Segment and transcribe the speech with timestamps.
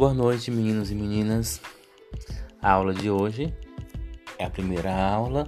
[0.00, 1.60] Boa noite, meninos e meninas.
[2.62, 3.54] A aula de hoje
[4.38, 5.46] é a primeira aula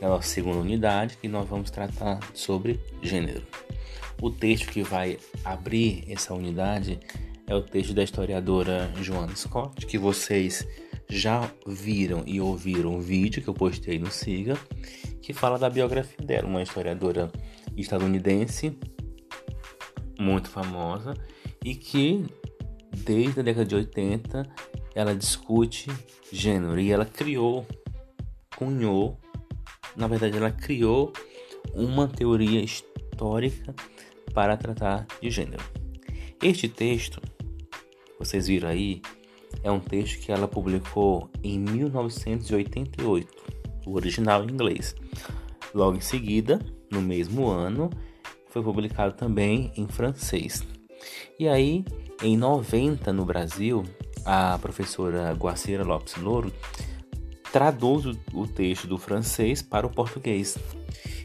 [0.00, 3.42] da é segunda unidade que nós vamos tratar sobre gênero.
[4.18, 6.98] O texto que vai abrir essa unidade
[7.46, 10.66] é o texto da historiadora Joanna Scott, que vocês
[11.06, 14.56] já viram e ouviram o vídeo que eu postei no Siga,
[15.20, 17.30] que fala da biografia dela, uma historiadora
[17.76, 18.78] estadunidense
[20.18, 21.12] muito famosa
[21.62, 22.24] e que
[22.96, 24.48] desde a década de 80
[24.94, 25.90] ela discute
[26.32, 27.66] gênero e ela criou,
[28.56, 29.18] cunhou,
[29.96, 31.12] na verdade ela criou
[31.74, 33.74] uma teoria histórica
[34.34, 35.62] para tratar de gênero.
[36.42, 37.20] Este texto,
[38.18, 39.02] vocês viram aí,
[39.62, 43.28] é um texto que ela publicou em 1988,
[43.86, 44.94] o original em inglês.
[45.74, 46.58] Logo em seguida,
[46.90, 47.90] no mesmo ano,
[48.48, 50.66] foi publicado também em francês.
[51.38, 51.84] E aí,
[52.22, 53.84] em 90 no Brasil,
[54.24, 56.52] a professora Guacira Lopes Louro
[57.52, 60.56] traduz o texto do francês para o português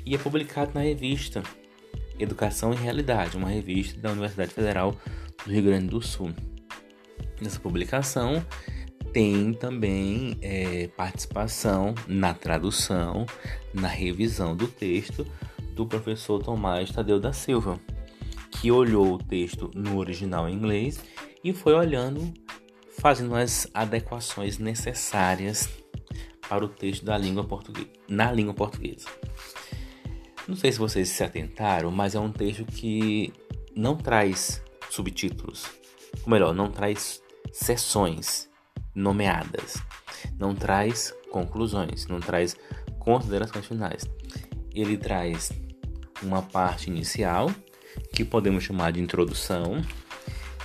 [0.05, 1.43] e é publicado na revista
[2.17, 4.95] Educação e Realidade, uma revista da Universidade Federal
[5.45, 6.31] do Rio Grande do Sul.
[7.41, 8.45] Nessa publicação
[9.11, 13.25] tem também é, participação na tradução,
[13.73, 15.25] na revisão do texto
[15.73, 17.79] do professor Tomás Tadeu da Silva,
[18.65, 20.99] que olhou o texto no original em inglês
[21.43, 22.33] e foi olhando,
[22.99, 25.69] fazendo as adequações necessárias
[26.49, 29.07] para o texto da língua portuguesa, na língua portuguesa.
[30.47, 33.31] Não sei se vocês se atentaram, mas é um texto que
[33.75, 35.67] não traz subtítulos,
[36.23, 37.21] ou melhor, não traz
[37.53, 38.49] seções
[38.95, 39.75] nomeadas,
[40.39, 42.57] não traz conclusões, não traz
[42.97, 44.09] considerações finais.
[44.73, 45.51] Ele traz
[46.23, 47.51] uma parte inicial,
[48.13, 49.81] que podemos chamar de introdução.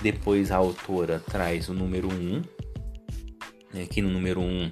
[0.01, 2.41] Depois a autora traz o número 1, um,
[3.73, 4.71] né, aqui no número 1, um,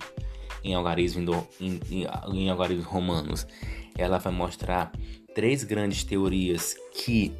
[0.63, 3.47] em algarismo, do, em, em, em algarismos romanos,
[3.97, 4.91] ela vai mostrar
[5.35, 7.34] três grandes teorias que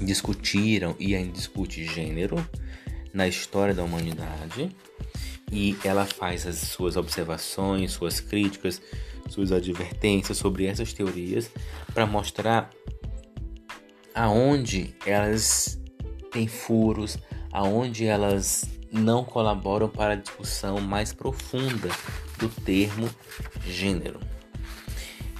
[0.00, 2.44] discutiram e ainda discute gênero
[3.12, 4.74] na história da humanidade
[5.52, 8.82] e ela faz as suas observações, suas críticas,
[9.28, 11.50] suas advertências sobre essas teorias
[11.92, 12.70] para mostrar
[14.14, 15.80] aonde elas
[16.30, 17.18] têm furos,
[17.52, 21.88] aonde elas não colaboram para a discussão mais profunda
[22.38, 23.10] do termo
[23.66, 24.20] gênero.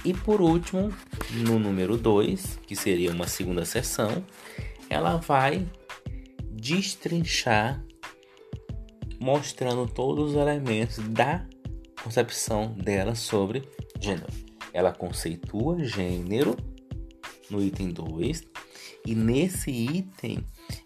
[0.03, 0.93] E por último,
[1.31, 4.23] no número 2, que seria uma segunda sessão,
[4.89, 5.65] ela vai
[6.51, 7.83] destrinchar
[9.19, 11.45] mostrando todos os elementos da
[12.03, 13.63] concepção dela sobre
[13.99, 14.31] gênero.
[14.71, 16.55] Ela conceitua gênero
[17.49, 18.43] no item 2
[19.05, 20.39] e nesse item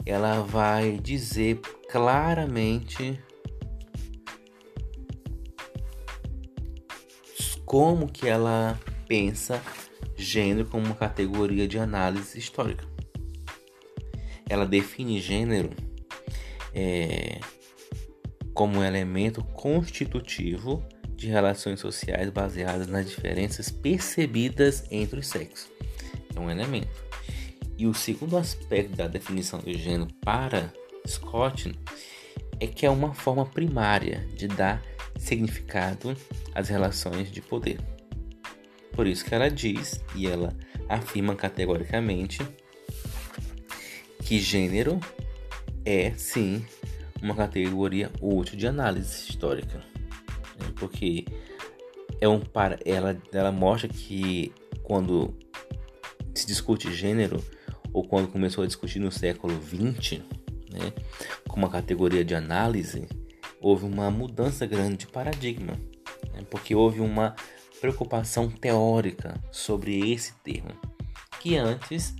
[0.06, 1.60] ela vai dizer
[1.90, 3.20] claramente
[7.66, 9.62] como que ela pensa
[10.18, 12.84] gênero como uma categoria de análise histórica.
[14.50, 15.70] Ela define gênero
[16.74, 17.40] é,
[18.54, 20.84] como um elemento constitutivo
[21.16, 25.70] de relações sociais baseadas nas diferenças percebidas entre os sexos.
[26.36, 27.04] É um elemento.
[27.78, 30.74] E o segundo aspecto da definição de gênero para
[31.08, 31.72] Scott
[32.60, 34.84] é que é uma forma primária de dar
[35.18, 36.16] significado
[36.54, 37.80] às relações de poder.
[38.92, 40.54] Por isso que ela diz e ela
[40.90, 42.42] afirma categoricamente
[44.24, 45.00] que gênero
[45.86, 46.66] é sim
[47.22, 49.78] uma categoria útil de análise histórica,
[50.60, 50.68] né?
[50.76, 51.26] porque
[52.20, 54.54] é um para ela ela mostra que
[54.84, 55.34] quando
[56.40, 57.44] se discute gênero
[57.92, 60.20] ou quando começou a discutir no século XX,
[60.72, 60.94] né,
[61.48, 63.08] como uma categoria de análise,
[63.62, 65.74] houve uma mudança grande de paradigma,
[66.34, 67.36] né, porque houve uma
[67.82, 70.72] preocupação teórica sobre esse termo,
[71.40, 72.14] que antes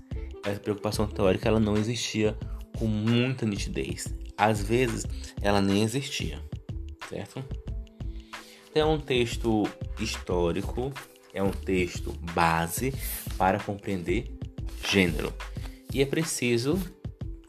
[0.46, 2.38] essa preocupação teórica ela não existia
[2.78, 4.14] com muita nitidez.
[4.38, 5.06] Às vezes
[5.42, 6.42] ela nem existia,
[7.10, 7.44] certo?
[8.72, 9.68] Então, é um texto
[10.00, 10.94] histórico,
[11.34, 12.94] é um texto base
[13.40, 14.38] para compreender
[14.86, 15.34] gênero.
[15.94, 16.78] E é preciso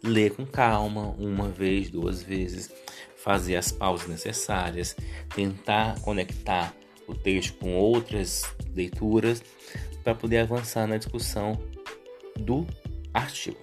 [0.03, 2.71] ler com calma, uma vez, duas vezes,
[3.17, 4.97] fazer as pausas necessárias,
[5.35, 6.75] tentar conectar
[7.07, 9.43] o texto com outras leituras
[10.05, 11.61] para poder avançar na discussão
[12.39, 12.65] do
[13.13, 13.59] artigo.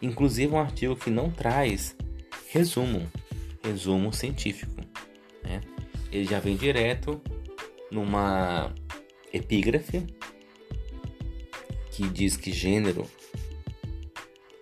[0.00, 1.94] Inclusive um artigo que não traz
[2.50, 3.10] resumo,
[3.62, 4.80] resumo científico.
[5.42, 5.60] Né?
[6.10, 7.20] Ele já vem direto
[7.90, 8.72] numa
[9.32, 10.06] epígrafe
[12.00, 13.06] que diz que gênero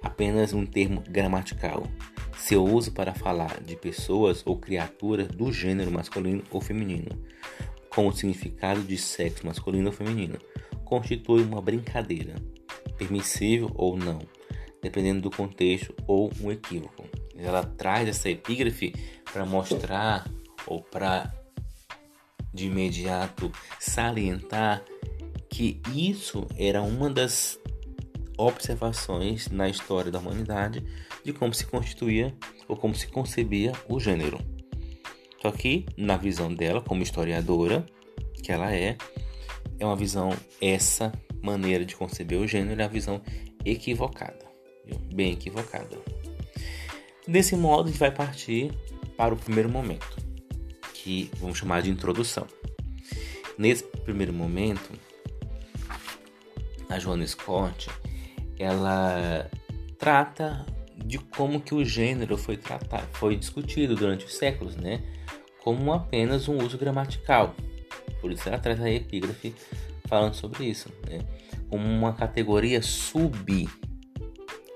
[0.02, 1.86] apenas um termo gramatical
[2.36, 7.10] seu uso para falar de pessoas ou criaturas do gênero masculino ou feminino,
[7.90, 10.36] com o significado de sexo masculino ou feminino,
[10.84, 12.34] constitui uma brincadeira,
[12.96, 14.18] permissível ou não,
[14.82, 17.04] dependendo do contexto ou um equívoco.
[17.36, 18.92] Ela traz essa epígrafe
[19.32, 20.28] para mostrar
[20.66, 21.32] ou para
[22.52, 24.82] de imediato salientar
[25.48, 27.58] que isso era uma das
[28.36, 30.84] observações na história da humanidade
[31.24, 32.34] de como se constituía
[32.68, 34.38] ou como se concebia o gênero.
[35.42, 37.84] Só que, na visão dela, como historiadora
[38.42, 38.96] que ela é,
[39.78, 41.12] é uma visão, essa
[41.42, 43.20] maneira de conceber o gênero é a visão
[43.64, 44.46] equivocada,
[45.12, 45.96] bem equivocada.
[47.26, 48.72] Desse modo, a gente vai partir
[49.16, 50.16] para o primeiro momento,
[50.94, 52.46] que vamos chamar de introdução.
[53.56, 54.90] Nesse primeiro momento,
[56.88, 57.88] a Joana Scott,
[58.58, 59.50] ela
[59.98, 65.02] trata de como que o gênero foi tratado, foi discutido durante os séculos, né?
[65.62, 67.54] Como apenas um uso gramatical.
[68.20, 69.54] Por isso ela traz a epígrafe
[70.06, 71.20] falando sobre isso, né?
[71.68, 73.68] Como uma categoria sub,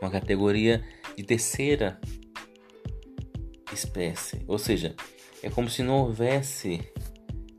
[0.00, 0.84] uma categoria
[1.16, 2.00] de terceira
[3.72, 4.42] espécie.
[4.46, 4.94] Ou seja,
[5.42, 6.80] é como se não houvesse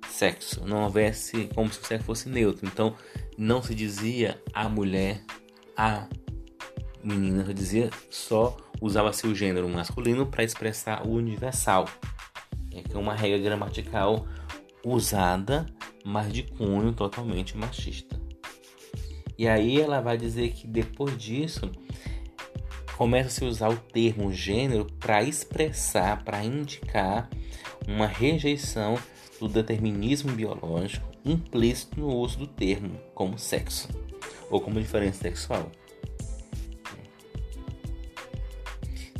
[0.07, 2.67] sexo, não houvesse como se o sexo fosse neutro.
[2.67, 2.95] Então,
[3.37, 5.23] não se dizia a mulher,
[5.75, 6.07] a
[7.03, 11.85] menina, se dizia só usava-se o gênero masculino para expressar o universal.
[12.71, 14.27] É, é uma regra gramatical
[14.85, 15.65] usada,
[16.03, 18.19] mas de cunho totalmente machista.
[19.37, 21.71] E aí ela vai dizer que depois disso
[22.97, 27.29] começa a se usar o termo gênero para expressar, para indicar
[27.87, 28.97] uma rejeição
[29.39, 33.87] do determinismo biológico implícito no uso do termo como sexo
[34.49, 35.71] ou como diferença sexual.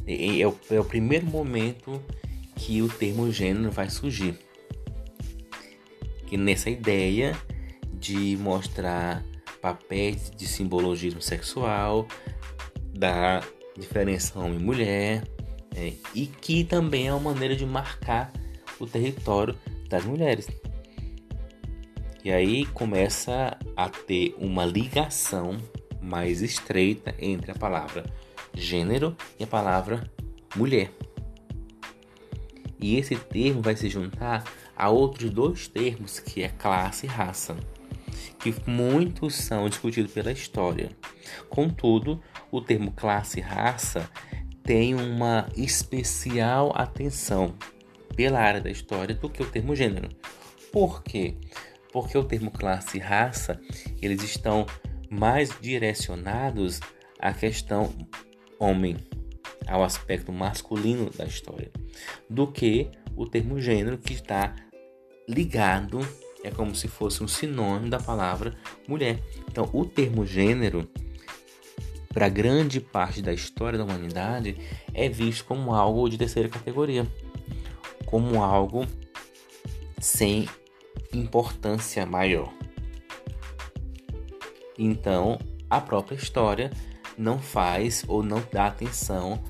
[0.05, 2.01] É o, é o primeiro momento
[2.55, 4.37] que o termo gênero vai surgir.
[6.27, 7.37] Que nessa ideia
[7.93, 9.23] de mostrar
[9.61, 12.05] papéis de simbologismo sexual,
[12.93, 13.41] da
[13.77, 15.23] diferença homem e mulher,
[15.75, 18.31] é, e que também é uma maneira de marcar
[18.79, 19.57] o território
[19.89, 20.47] das mulheres.
[22.23, 25.57] E aí começa a ter uma ligação
[26.01, 28.05] mais estreita entre a palavra
[28.53, 30.09] gênero e a palavra
[30.55, 30.89] mulher.
[32.79, 34.43] E esse termo vai se juntar
[34.75, 37.57] a outros dois termos, que é classe e raça,
[38.39, 40.89] que muitos são discutidos pela história.
[41.49, 42.21] Contudo,
[42.51, 44.09] o termo classe e raça
[44.63, 47.55] tem uma especial atenção
[48.15, 50.09] pela área da história do que o termo gênero.
[50.71, 51.35] Por quê?
[51.93, 53.61] Porque o termo classe e raça,
[54.01, 54.65] eles estão
[55.09, 56.79] mais direcionados
[57.19, 57.93] à questão
[58.59, 58.97] homem,
[59.67, 61.71] ao aspecto masculino da história,
[62.29, 64.55] do que o termo gênero que está
[65.29, 65.99] ligado,
[66.43, 68.57] é como se fosse um sinônimo da palavra
[68.87, 69.19] mulher.
[69.47, 70.89] Então, o termo gênero
[72.13, 74.57] para grande parte da história da humanidade
[74.93, 77.07] é visto como algo de terceira categoria
[78.13, 78.85] como algo
[79.99, 80.47] sem
[81.13, 82.53] importância maior.
[84.77, 86.71] Então, a própria história
[87.17, 89.41] não faz ou não dá atenção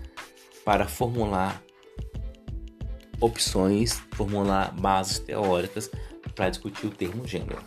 [0.65, 1.61] para formular
[3.19, 5.89] opções, formular bases teóricas
[6.35, 7.61] para discutir o termo gênero.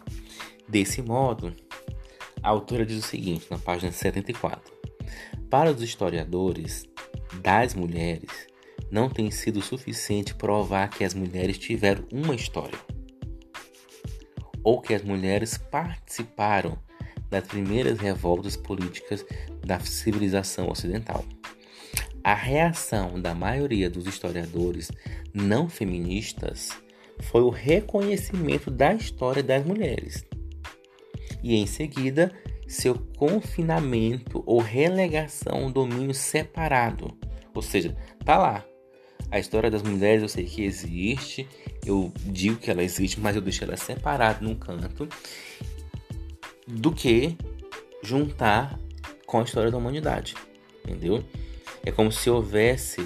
[0.69, 1.55] Desse modo,
[2.43, 4.73] a autora diz o seguinte na página 74:
[5.49, 6.85] Para os historiadores
[7.43, 8.47] das mulheres,
[8.91, 12.79] não tem sido suficiente provar que as mulheres tiveram uma história
[14.67, 16.77] ou que as mulheres participaram
[17.31, 19.25] das primeiras revoltas políticas
[19.65, 21.25] da civilização ocidental.
[22.25, 24.91] A reação da maioria dos historiadores
[25.33, 26.71] não feministas
[27.21, 30.27] foi o reconhecimento da história das mulheres
[31.45, 32.33] e, em seguida,
[32.67, 37.17] seu confinamento ou relegação ao domínio separado.
[37.55, 38.65] Ou seja, tá lá,
[39.31, 41.49] a história das mulheres eu sei que existe,
[41.85, 45.09] eu digo que ela existe, mas eu deixo ela separada num canto,
[46.67, 47.37] do que
[48.03, 48.79] juntar
[49.27, 50.35] com a história da humanidade,
[50.85, 51.25] entendeu?
[51.85, 53.05] É como se houvesse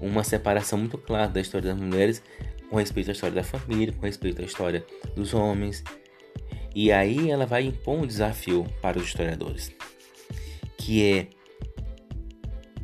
[0.00, 2.22] uma separação muito clara da história das mulheres
[2.68, 4.84] com respeito à história da família, com respeito à história
[5.14, 5.82] dos homens.
[6.74, 9.72] E aí ela vai impor um desafio para os historiadores,
[10.76, 11.26] que é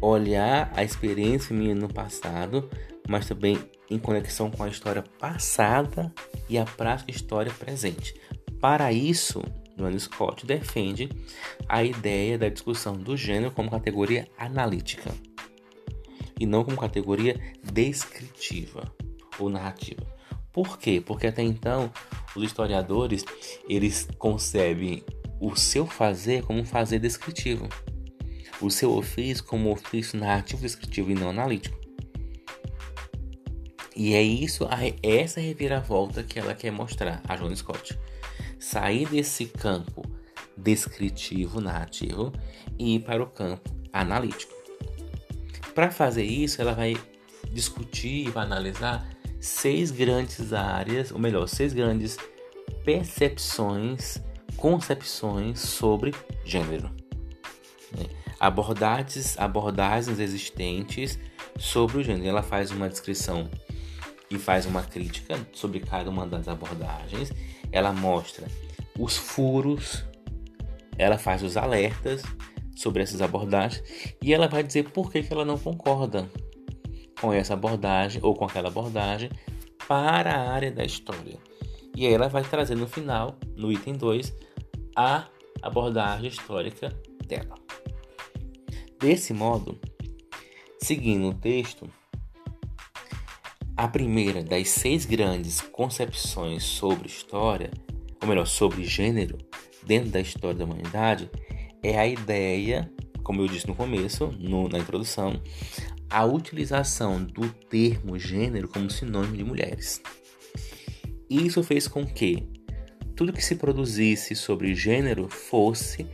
[0.02, 2.68] olhar a experiência minha no passado,
[3.08, 6.12] mas também em conexão com a história passada
[6.48, 8.14] e a prática história presente.
[8.60, 9.42] Para isso,
[9.78, 11.08] Joan Scott defende
[11.68, 15.10] a ideia da discussão do gênero como categoria analítica.
[16.40, 18.92] e não como categoria descritiva
[19.38, 20.02] ou narrativa.
[20.52, 21.00] Por quê?
[21.04, 21.92] Porque até então
[22.34, 23.24] os historiadores
[23.68, 25.04] eles concebem
[25.40, 27.68] o seu fazer como um fazer descritivo,
[28.62, 31.78] o seu ofício como ofício narrativo descritivo e não analítico.
[33.94, 34.66] E é isso,
[35.02, 37.98] essa reviravolta que ela quer mostrar, a Joan Scott.
[38.58, 40.02] Sair desse campo
[40.56, 42.32] descritivo, narrativo,
[42.78, 44.52] e ir para o campo analítico.
[45.74, 46.96] Para fazer isso, ela vai
[47.50, 49.06] discutir e vai analisar
[49.40, 52.16] seis grandes áreas, ou melhor, seis grandes
[52.84, 54.18] percepções,
[54.56, 56.14] concepções sobre
[56.44, 56.90] gênero.
[58.42, 61.16] Abordagens, abordagens existentes
[61.56, 62.26] sobre o gênero.
[62.26, 63.48] Ela faz uma descrição
[64.28, 67.32] e faz uma crítica sobre cada uma das abordagens.
[67.70, 68.48] Ela mostra
[68.98, 70.04] os furos,
[70.98, 72.24] ela faz os alertas
[72.74, 73.80] sobre essas abordagens
[74.20, 76.28] e ela vai dizer por que, que ela não concorda
[77.20, 79.30] com essa abordagem ou com aquela abordagem
[79.86, 81.38] para a área da história.
[81.94, 84.34] E aí ela vai trazer no final, no item 2,
[84.96, 85.28] a
[85.62, 86.88] abordagem histórica
[87.24, 87.54] dela.
[89.02, 89.80] Desse modo,
[90.80, 91.90] seguindo o texto,
[93.76, 97.72] a primeira das seis grandes concepções sobre história,
[98.22, 99.38] ou melhor, sobre gênero,
[99.84, 101.28] dentro da história da humanidade,
[101.82, 102.88] é a ideia,
[103.24, 105.42] como eu disse no começo, no, na introdução,
[106.08, 110.00] a utilização do termo gênero como sinônimo de mulheres.
[111.28, 112.48] Isso fez com que
[113.16, 116.06] tudo que se produzisse sobre gênero fosse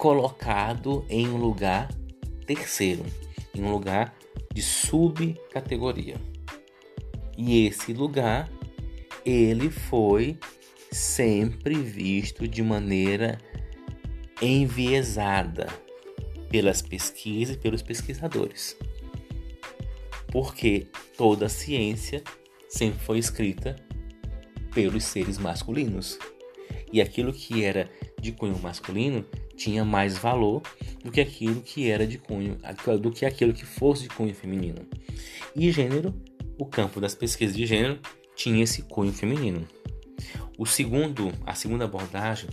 [0.00, 1.92] colocado em um lugar
[2.46, 3.04] terceiro,
[3.54, 4.14] em um lugar
[4.50, 6.16] de subcategoria.
[7.36, 8.50] E esse lugar
[9.26, 10.38] ele foi
[10.90, 13.38] sempre visto de maneira
[14.40, 15.66] enviesada
[16.48, 18.78] pelas pesquisas e pelos pesquisadores.
[20.32, 22.24] Porque toda a ciência
[22.70, 23.76] sempre foi escrita
[24.72, 26.18] pelos seres masculinos.
[26.90, 29.26] E aquilo que era de cunho masculino
[29.60, 30.62] tinha mais valor
[31.04, 32.58] do que aquilo que era de cunho,
[32.98, 34.86] do que aquilo que fosse de cunho feminino.
[35.54, 36.14] E gênero,
[36.58, 37.98] o campo das pesquisas de gênero
[38.34, 39.68] tinha esse cunho feminino.
[40.56, 42.48] O segundo, a segunda abordagem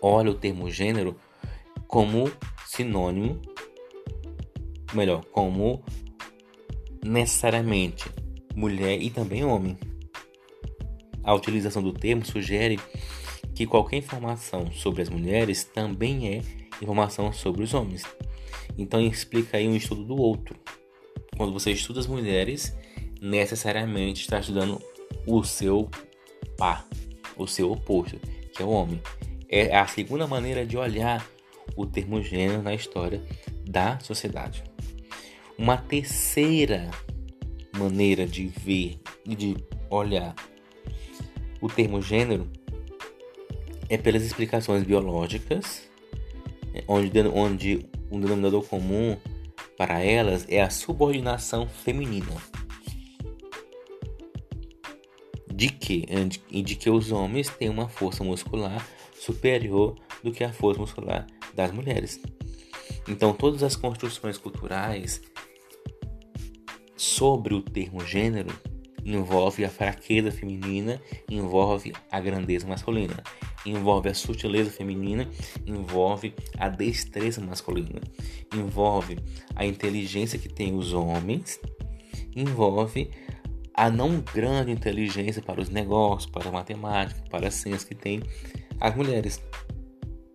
[0.00, 1.14] olha o termo gênero
[1.86, 2.32] como
[2.66, 3.42] sinônimo,
[4.94, 5.84] melhor, como
[7.04, 8.08] necessariamente
[8.56, 9.76] mulher e também homem.
[11.22, 12.80] A utilização do termo sugere
[13.62, 16.42] que qualquer informação sobre as mulheres também é
[16.82, 18.02] informação sobre os homens.
[18.76, 20.56] Então explica aí um estudo do outro.
[21.36, 22.76] Quando você estuda as mulheres,
[23.20, 24.82] necessariamente está estudando
[25.24, 25.88] o seu
[26.58, 26.88] par,
[27.36, 28.18] o seu oposto,
[28.52, 29.00] que é o homem.
[29.48, 31.24] É a segunda maneira de olhar
[31.76, 33.22] o termo gênero na história
[33.64, 34.64] da sociedade.
[35.56, 36.90] Uma terceira
[37.78, 39.56] maneira de ver e de
[39.88, 40.34] olhar
[41.60, 42.50] o termo gênero
[43.92, 45.82] é pelas explicações biológicas,
[46.88, 49.18] onde, onde um denominador comum
[49.76, 52.34] para elas é a subordinação feminina.
[55.54, 56.06] De que,
[56.62, 59.94] de que os homens têm uma força muscular superior
[60.24, 62.18] do que a força muscular das mulheres.
[63.06, 65.20] Então, todas as construções culturais
[66.96, 68.58] sobre o termo gênero
[69.04, 73.22] envolve a fraqueza feminina, envolve a grandeza masculina,
[73.64, 75.28] envolve a sutileza feminina,
[75.66, 78.00] envolve a destreza masculina,
[78.54, 79.18] envolve
[79.54, 81.60] a inteligência que tem os homens,
[82.34, 83.10] envolve
[83.74, 88.22] a não grande inteligência para os negócios, para a matemática, para as ciências que tem
[88.80, 89.40] as mulheres.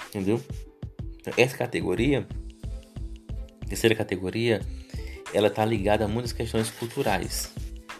[0.07, 0.41] Entendeu?
[1.19, 2.27] Então, essa categoria,
[3.67, 4.61] terceira categoria,
[5.33, 7.53] ela está ligada a muitas questões culturais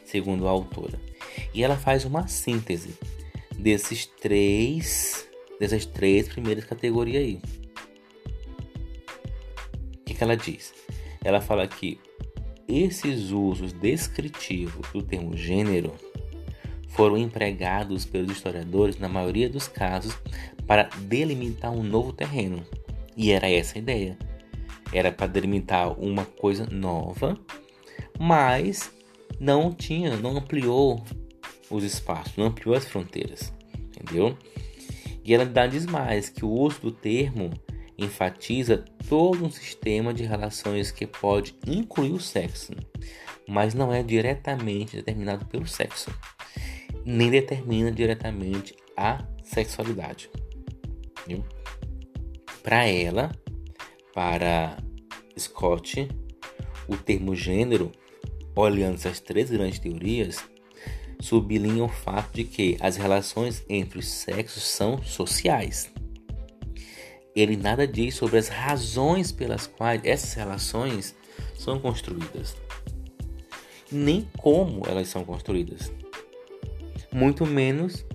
[0.05, 0.99] segundo a autora.
[1.53, 2.97] E ela faz uma síntese
[3.57, 5.27] desses três,
[5.59, 7.41] dessas três primeiras categorias aí.
[9.95, 10.73] O que, que ela diz?
[11.23, 11.99] Ela fala que
[12.67, 15.93] esses usos descritivos do termo gênero
[16.89, 20.17] foram empregados pelos historiadores, na maioria dos casos,
[20.65, 22.65] para delimitar um novo terreno.
[23.15, 24.17] E era essa a ideia.
[24.91, 27.37] Era para delimitar uma coisa nova,
[28.19, 28.91] mas
[29.39, 31.03] não tinha, não ampliou
[31.69, 34.37] os espaços, não ampliou as fronteiras, entendeu?
[35.23, 37.51] E ela dá mais que o uso do termo
[37.97, 42.71] enfatiza todo um sistema de relações que pode incluir o sexo,
[43.47, 46.11] mas não é diretamente determinado pelo sexo,
[47.05, 50.29] nem determina diretamente a sexualidade.
[52.63, 53.31] Para ela,
[54.13, 54.77] para
[55.37, 56.07] Scott,
[56.87, 57.91] o termo gênero,
[58.55, 60.43] olhando essas três grandes teorias,
[61.19, 65.91] sublinha o fato de que as relações entre os sexos são sociais.
[67.35, 71.15] Ele nada diz sobre as razões pelas quais essas relações
[71.57, 72.55] são construídas,
[73.91, 75.91] nem como elas são construídas,
[77.11, 78.05] muito menos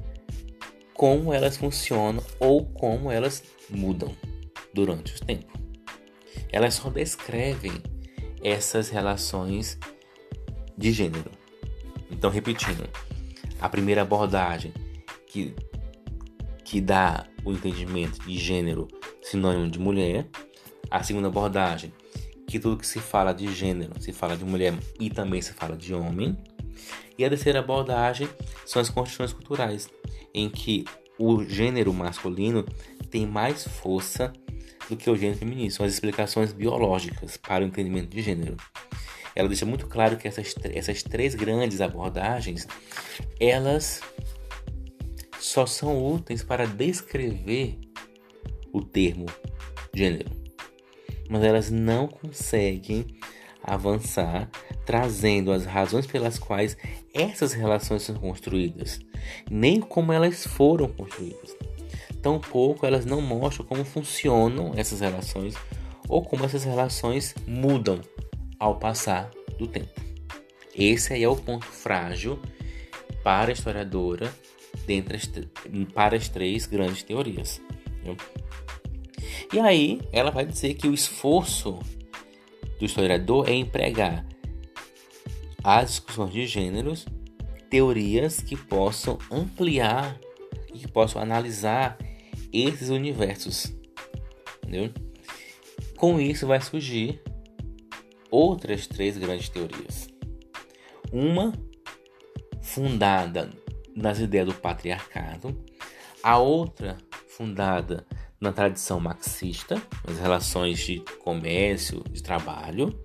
[0.95, 4.15] como elas funcionam ou como elas mudam
[4.75, 5.53] durante o tempo.
[6.51, 7.73] Elas só descrevem
[8.43, 9.79] essas relações
[10.77, 11.42] de gênero.
[12.13, 12.89] Então, repetindo,
[13.61, 14.73] a primeira abordagem
[15.27, 15.55] que,
[16.65, 18.87] que dá o entendimento de gênero
[19.23, 20.29] sinônimo de mulher,
[20.91, 21.93] a segunda abordagem
[22.47, 25.75] que tudo que se fala de gênero se fala de mulher e também se fala
[25.75, 26.37] de homem,
[27.17, 28.29] e a terceira abordagem
[28.67, 29.89] são as construções culturais,
[30.35, 30.85] em que
[31.19, 32.65] o gênero masculino
[33.11, 34.33] tem mais força
[34.89, 35.71] do que o gênero feminino.
[35.71, 38.57] São as explicações biológicas para o entendimento de gênero.
[39.35, 42.67] Ela deixa muito claro que essas, essas três grandes abordagens,
[43.41, 44.01] elas
[45.39, 47.79] só são úteis para descrever
[48.73, 49.27] o termo
[49.95, 50.31] gênero.
[51.29, 53.07] Mas elas não conseguem
[53.63, 54.51] avançar
[54.85, 56.77] trazendo as razões pelas quais
[57.15, 58.99] essas relações são construídas,
[59.51, 61.57] nem como elas foram construídas.
[62.21, 65.55] Tampouco elas não mostram como funcionam essas relações
[66.09, 68.01] ou como essas relações mudam
[68.63, 69.29] ao passar
[69.59, 70.01] do tempo.
[70.73, 72.39] Esse aí é o ponto frágil
[73.25, 74.33] para a historiadora
[74.87, 75.29] dentre as,
[75.93, 77.61] para as três grandes teorias.
[79.53, 81.81] E aí ela vai dizer que o esforço
[82.79, 84.25] do historiador é empregar
[85.65, 87.05] as discussões de gêneros
[87.69, 90.21] teorias que possam ampliar
[90.73, 91.99] e que possam analisar
[92.53, 93.75] esses universos.
[94.59, 94.93] Entendeu?
[95.97, 97.21] Com isso vai surgir
[98.33, 100.09] outras três grandes teorias.
[101.13, 101.53] Uma
[102.63, 103.51] fundada
[103.95, 105.55] nas ideias do patriarcado,
[106.23, 106.97] a outra
[107.29, 108.07] fundada
[108.41, 112.99] na tradição marxista, nas relações de comércio, de trabalho,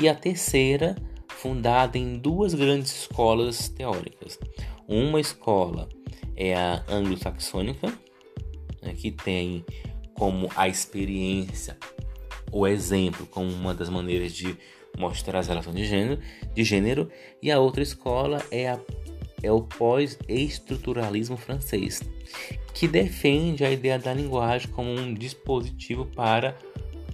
[0.00, 0.94] e a terceira
[1.28, 4.38] fundada em duas grandes escolas teóricas.
[4.86, 5.88] Uma escola
[6.36, 7.88] é a anglo-saxônica,
[8.82, 9.64] né, que tem
[10.14, 11.78] como a experiência,
[12.52, 14.56] o exemplo, como uma das maneiras de
[14.98, 16.20] mostrar as relações de gênero,
[16.54, 17.10] de gênero
[17.42, 18.80] e a outra escola é a
[19.42, 22.02] é o pós-estruturalismo francês,
[22.74, 26.56] que defende a ideia da linguagem como um dispositivo para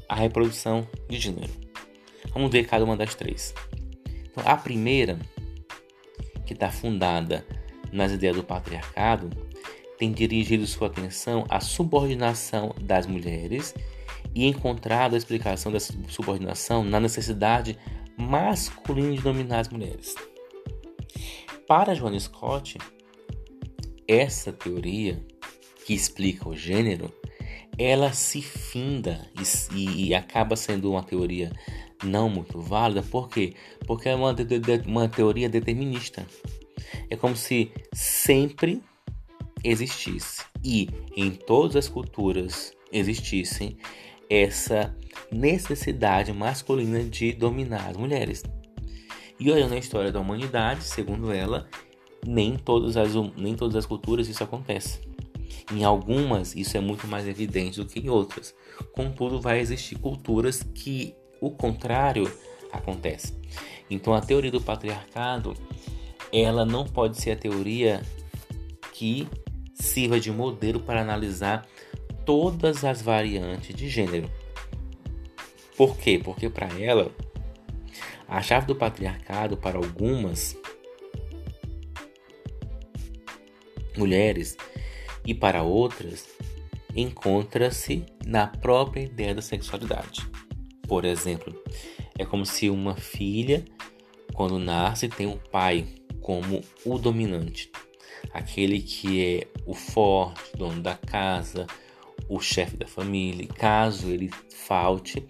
[0.09, 1.53] a reprodução de gênero.
[2.33, 3.55] Vamos ver cada uma das três.
[4.31, 5.18] Então, a primeira,
[6.44, 7.46] que está fundada
[7.92, 9.31] nas ideias do patriarcado,
[9.96, 13.75] tem dirigido sua atenção à subordinação das mulheres
[14.37, 17.79] e encontrado a explicação dessa subordinação na necessidade
[18.18, 20.14] masculina de dominar as mulheres.
[21.66, 22.77] Para Joan Scott,
[24.07, 25.25] essa teoria
[25.87, 27.11] que explica o gênero,
[27.79, 29.27] ela se finda
[29.75, 31.51] e, e acaba sendo uma teoria
[32.05, 33.55] não muito válida, por quê?
[33.87, 34.37] Porque é uma,
[34.87, 36.27] uma teoria determinista.
[37.09, 38.83] É como se sempre
[39.64, 43.79] existisse e em todas as culturas existissem
[44.28, 44.94] essa
[45.30, 48.42] necessidade masculina de dominar as mulheres.
[49.38, 51.68] E olhando a história da humanidade, segundo ela,
[52.26, 55.00] nem todas as, nem todas as culturas isso acontece.
[55.72, 58.54] Em algumas isso é muito mais evidente do que em outras.
[58.92, 62.30] Contudo, vai existir culturas que o contrário
[62.72, 63.34] acontece.
[63.90, 65.54] Então a teoria do patriarcado,
[66.32, 68.02] ela não pode ser a teoria
[68.92, 69.28] que
[69.74, 71.66] sirva de modelo para analisar
[72.26, 74.30] todas as variantes de gênero.
[75.76, 76.20] Por quê?
[76.22, 77.10] Porque para ela
[78.28, 80.56] a chave do patriarcado para algumas
[83.96, 84.56] mulheres
[85.24, 86.28] e para outras
[86.94, 90.28] encontra-se na própria ideia da sexualidade.
[90.88, 91.54] Por exemplo,
[92.18, 93.64] é como se uma filha,
[94.34, 95.86] quando nasce, tem um pai
[96.20, 97.70] como o dominante,
[98.32, 101.66] aquele que é o forte, dono da casa,
[102.29, 103.46] o chefe da família.
[103.46, 105.26] Caso ele falte,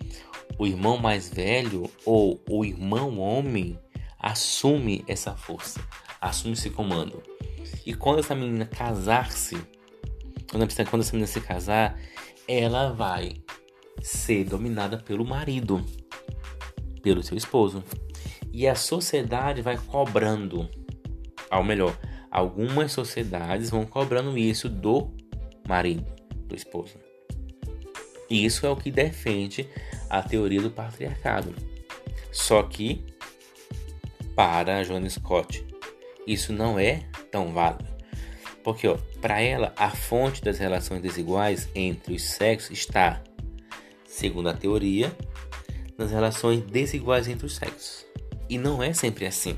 [0.59, 3.79] o irmão mais velho ou o irmão homem
[4.19, 5.81] assume essa força,
[6.21, 7.23] assume esse comando.
[7.85, 9.57] E quando essa menina casar-se,
[10.51, 11.99] quando, essa menina se casar,
[12.49, 13.43] ela vai
[14.01, 15.85] ser dominada pelo marido,
[17.03, 17.85] pelo seu esposo.
[18.53, 20.69] E a sociedade vai cobrando,
[21.51, 21.97] ao melhor,
[22.31, 25.15] algumas sociedades vão cobrando isso do
[25.69, 26.07] marido,
[26.47, 26.95] do esposo.
[28.29, 29.69] E isso é o que defende
[30.11, 31.55] a teoria do patriarcado.
[32.33, 33.05] Só que,
[34.35, 35.65] para a Joana Scott,
[36.27, 37.97] isso não é tão válido.
[38.63, 38.89] Porque,
[39.21, 43.23] para ela, a fonte das relações desiguais entre os sexos está,
[44.05, 45.17] segundo a teoria,
[45.97, 48.05] nas relações desiguais entre os sexos.
[48.49, 49.57] E não é sempre assim.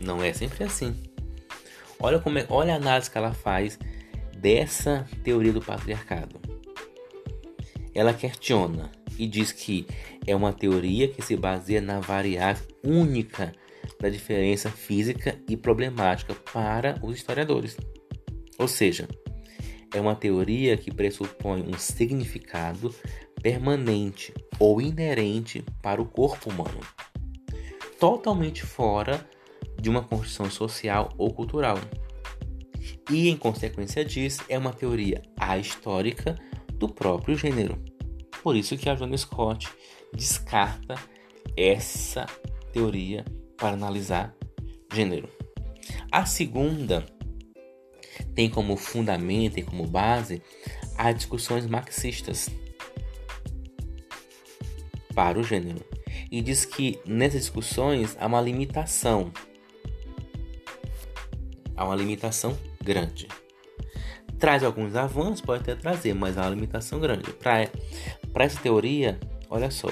[0.00, 0.94] Não é sempre assim.
[1.98, 3.78] Olha, como é, olha a análise que ela faz
[4.40, 6.40] dessa teoria do patriarcado.
[7.94, 9.86] Ela questiona e diz que
[10.26, 13.52] é uma teoria que se baseia na variável única
[14.00, 17.76] da diferença física e problemática para os historiadores.
[18.58, 19.08] Ou seja,
[19.94, 22.94] é uma teoria que pressupõe um significado
[23.42, 26.80] permanente ou inerente para o corpo humano,
[27.98, 29.26] totalmente fora
[29.80, 31.78] de uma construção social ou cultural.
[33.10, 36.36] E, em consequência disso, é uma teoria ahistórica
[36.74, 37.82] do próprio gênero.
[38.42, 39.68] Por isso que a Joana Scott
[40.12, 40.94] descarta
[41.56, 42.26] essa
[42.72, 43.24] teoria
[43.56, 44.34] para analisar
[44.92, 45.28] gênero.
[46.10, 47.04] A segunda
[48.34, 50.42] tem como fundamento e como base
[50.96, 52.48] as discussões marxistas
[55.14, 55.84] para o gênero
[56.30, 59.32] e diz que nessas discussões há uma limitação
[61.76, 63.28] há uma limitação grande
[64.38, 67.68] traz alguns avanços pode até trazer mas há uma limitação grande para
[68.44, 69.18] essa teoria
[69.50, 69.88] olha só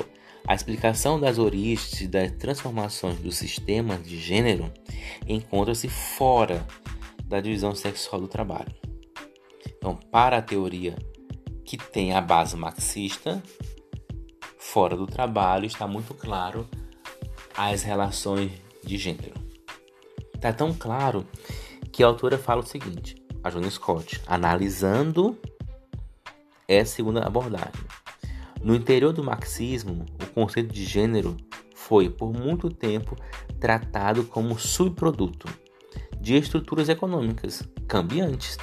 [0.46, 4.70] a explicação das origens e das transformações do sistema de gênero
[5.26, 6.66] encontra-se fora
[7.24, 8.74] da divisão sexual do trabalho.
[9.66, 10.96] Então, para a teoria
[11.64, 13.42] que tem a base marxista,
[14.58, 16.68] fora do trabalho está muito claro
[17.56, 18.52] as relações
[18.84, 19.32] de gênero.
[20.34, 21.26] Está tão claro
[21.94, 25.38] que a autora fala o seguinte, a Joana Scott, analisando
[26.66, 27.84] essa segunda abordagem.
[28.60, 31.36] No interior do marxismo, o conceito de gênero
[31.72, 33.14] foi por muito tempo
[33.60, 35.46] tratado como subproduto
[36.20, 38.58] de estruturas econômicas cambiantes.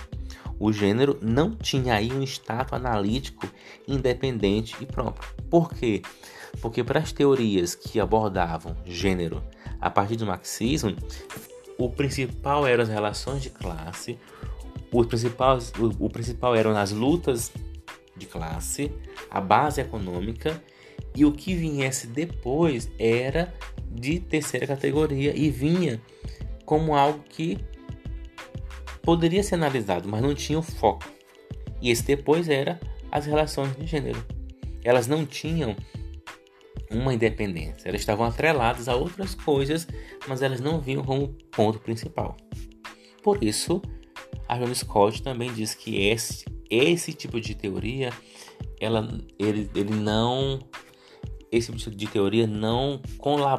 [0.60, 3.48] O gênero não tinha aí um status analítico
[3.88, 5.34] independente e próprio.
[5.50, 6.02] Por quê?
[6.62, 9.41] Porque para as teorias que abordavam gênero
[9.80, 10.94] a partir do marxismo,
[11.86, 14.17] o principal eram as relações de classe,
[14.91, 17.52] o principal, o, o principal eram as lutas
[18.15, 18.91] de classe,
[19.30, 20.62] a base econômica
[21.15, 23.54] e o que viesse depois era
[23.89, 26.02] de terceira categoria e vinha
[26.65, 27.58] como algo que
[29.02, 31.06] poderia ser analisado, mas não tinha o foco.
[31.82, 32.80] E esse depois era
[33.12, 34.24] as relações de gênero.
[34.84, 35.76] Elas não tinham
[36.92, 39.88] uma independência, elas estavam atreladas a outras coisas,
[40.28, 42.36] mas elas não vinham como ponto principal.
[43.24, 43.82] Por isso,
[44.48, 48.12] a John Scott também diz que esse, esse tipo de teoria,
[48.80, 49.08] ela,
[49.40, 50.60] ele, ele não
[51.52, 53.02] esse tipo de teoria não,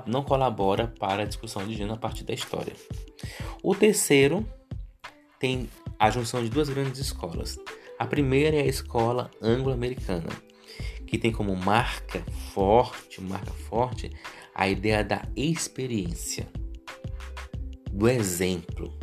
[0.06, 2.72] não colabora para a discussão de gênero a partir da história.
[3.62, 4.46] O terceiro
[5.38, 5.68] tem
[5.98, 7.58] a junção de duas grandes escolas.
[7.98, 10.30] A primeira é a escola anglo-americana,
[11.12, 14.10] que tem como marca forte, marca forte,
[14.54, 16.48] a ideia da experiência,
[17.90, 18.98] do exemplo,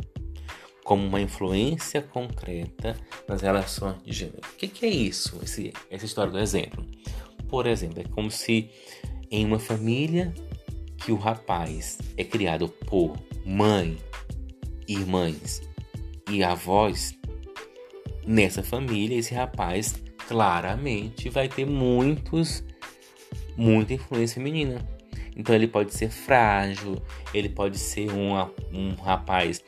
[0.82, 2.96] como uma influência concreta
[3.28, 4.40] nas relações de gênero.
[4.42, 6.84] O que, que é isso, esse, essa história do exemplo?
[7.48, 8.68] Por exemplo, é como se
[9.30, 10.34] em uma família
[10.96, 13.96] que o rapaz é criado por mãe,
[14.88, 15.62] irmãs
[16.28, 17.16] e avós,
[18.26, 19.94] nessa família esse rapaz
[20.30, 22.62] claramente vai ter muitos
[23.56, 24.80] muita influência feminina.
[25.36, 27.02] Então ele pode ser frágil,
[27.34, 28.32] ele pode ser um,
[28.72, 29.60] um rapaz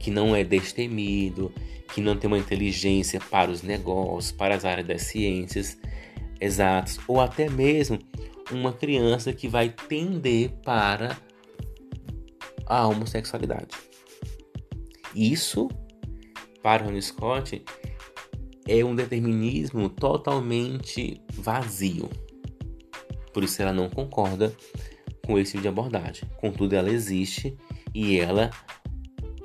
[0.00, 1.52] que não é destemido,
[1.92, 5.76] que não tem uma inteligência para os negócios, para as áreas das ciências
[6.40, 7.98] exatos, ou até mesmo
[8.50, 11.18] uma criança que vai tender para
[12.64, 13.68] a homossexualidade.
[15.14, 15.68] Isso,
[16.62, 17.62] para Ron Scott,
[18.66, 22.10] é um determinismo totalmente vazio.
[23.32, 24.54] Por isso ela não concorda
[25.24, 26.28] com esse tipo de abordagem.
[26.38, 27.56] Contudo, ela existe
[27.94, 28.50] e ela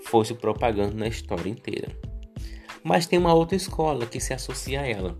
[0.03, 1.89] foi se propagando na história inteira.
[2.83, 5.15] Mas tem uma outra escola que se associa a ela,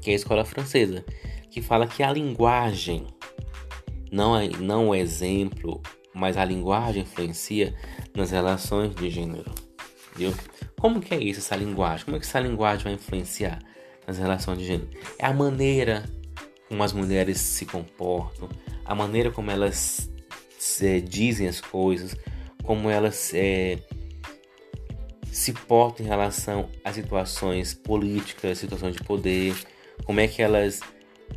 [0.00, 1.04] que é a escola francesa,
[1.50, 3.06] que fala que a linguagem,
[4.12, 5.80] não, é, não o exemplo,
[6.14, 7.74] mas a linguagem influencia
[8.14, 9.65] nas relações de gênero.
[10.16, 10.34] Viu?
[10.78, 12.04] Como que é isso, essa linguagem?
[12.04, 13.58] Como é que essa linguagem vai influenciar
[14.06, 14.88] nas relações de gênero?
[15.18, 16.04] É a maneira
[16.68, 18.48] como as mulheres se comportam,
[18.84, 20.10] a maneira como elas
[21.04, 22.16] dizem as coisas,
[22.64, 23.78] como elas é,
[25.30, 29.54] se portam em relação a situações políticas, situações de poder,
[30.04, 30.80] como é que elas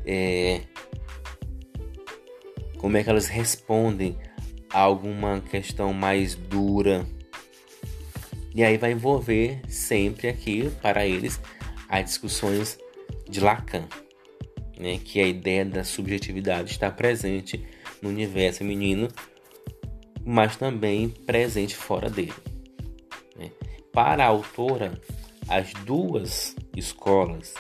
[0.06, 0.62] é,
[2.78, 4.18] como é que elas respondem
[4.70, 7.06] a alguma questão mais dura.
[8.53, 11.39] E aí vai envolver sempre aqui para eles
[11.88, 12.77] as discussões
[13.29, 13.88] de Lacan,
[14.79, 17.63] né, que a ideia da subjetividade está presente
[18.01, 19.07] no universo feminino,
[20.25, 22.33] mas também presente fora dele.
[23.38, 23.51] Né.
[23.91, 24.99] Para a autora,
[25.47, 27.53] as duas escolas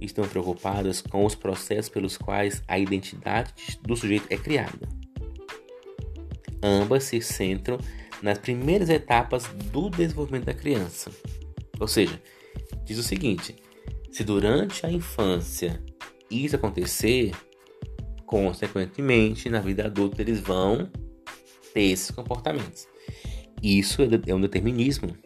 [0.00, 4.88] estão preocupadas com os processos pelos quais a identidade do sujeito é criada.
[6.62, 7.78] Ambas se centram
[8.24, 11.10] nas primeiras etapas do desenvolvimento da criança.
[11.78, 12.20] Ou seja,
[12.84, 13.54] diz o seguinte:
[14.10, 15.82] se durante a infância
[16.30, 17.32] isso acontecer,
[18.24, 20.90] consequentemente na vida adulta eles vão
[21.74, 22.88] ter esses comportamentos.
[23.62, 25.16] Isso é um determinismo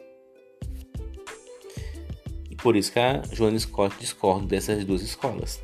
[2.58, 5.60] por isso que a Joana Scott discorda dessas duas escolas.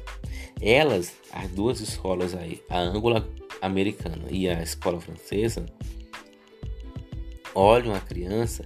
[0.61, 5.66] Elas, as duas escolas aí, a anglo-americana e a escola francesa,
[7.55, 8.64] olham a criança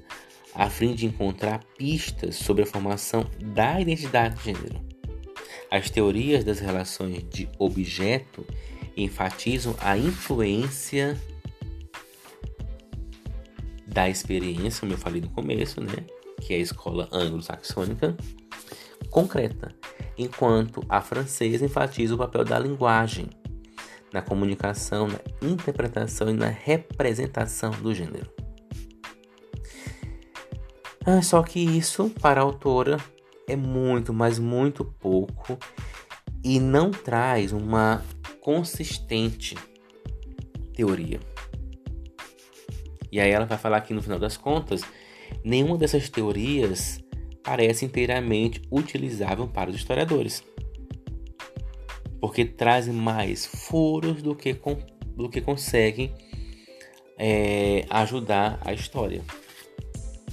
[0.54, 4.80] a fim de encontrar pistas sobre a formação da identidade de gênero.
[5.70, 8.44] As teorias das relações de objeto
[8.96, 11.16] enfatizam a influência
[13.86, 16.04] da experiência, como eu falei no começo, né?
[16.40, 18.16] que é a escola anglo-saxônica,
[19.10, 19.74] concreta,
[20.16, 23.28] enquanto a francesa enfatiza o papel da linguagem
[24.12, 28.47] na comunicação, na interpretação e na representação do gênero.
[31.04, 32.98] Ah, só que isso, para a autora,
[33.46, 35.58] é muito, mas muito pouco
[36.44, 38.04] e não traz uma
[38.40, 39.56] consistente
[40.74, 41.20] teoria.
[43.10, 44.82] E aí ela vai falar que no final das contas
[45.44, 47.00] Nenhuma dessas teorias
[47.42, 50.42] parece inteiramente utilizável para os historiadores,
[52.20, 54.54] porque trazem mais furos do que,
[55.16, 56.12] do que conseguem
[57.16, 59.22] é, ajudar a história.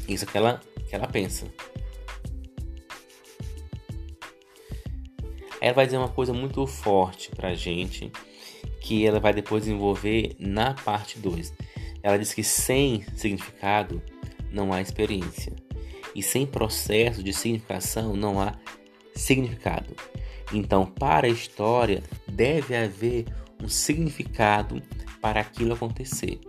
[0.07, 1.47] Isso que ela, que ela pensa.
[5.59, 8.11] Ela vai dizer uma coisa muito forte pra gente,
[8.81, 11.53] que ela vai depois desenvolver na parte 2.
[12.03, 14.01] Ela diz que sem significado
[14.51, 15.53] não há experiência.
[16.13, 18.53] E sem processo de significação não há
[19.15, 19.95] significado.
[20.53, 23.25] Então, para a história, deve haver
[23.61, 24.81] um significado
[25.19, 26.39] para aquilo acontecer.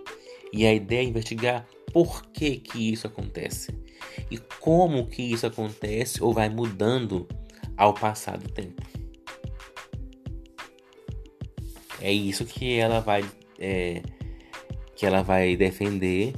[0.53, 3.73] E a ideia é investigar por que, que isso acontece
[4.31, 7.27] e como que isso acontece ou vai mudando
[7.77, 8.83] ao passar do tempo.
[12.01, 13.25] É isso que ela vai
[13.59, 14.03] é,
[14.95, 16.35] que ela vai defender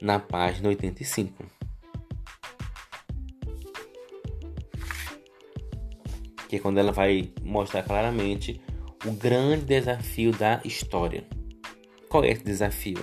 [0.00, 1.44] na página 85.
[6.48, 8.60] Que é quando ela vai mostrar claramente
[9.06, 11.24] o grande desafio da história.
[12.08, 12.98] Qual é esse desafio?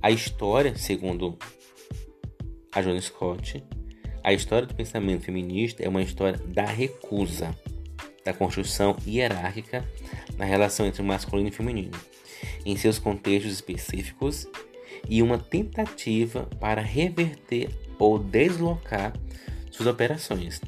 [0.00, 1.36] A história, segundo
[2.72, 3.64] a Joan Scott,
[4.22, 7.52] a história do pensamento feminista é uma história da recusa,
[8.24, 9.84] da construção hierárquica
[10.36, 11.98] na relação entre masculino e feminino,
[12.64, 14.46] em seus contextos específicos,
[15.08, 19.12] e uma tentativa para reverter ou deslocar
[19.70, 20.60] suas operações.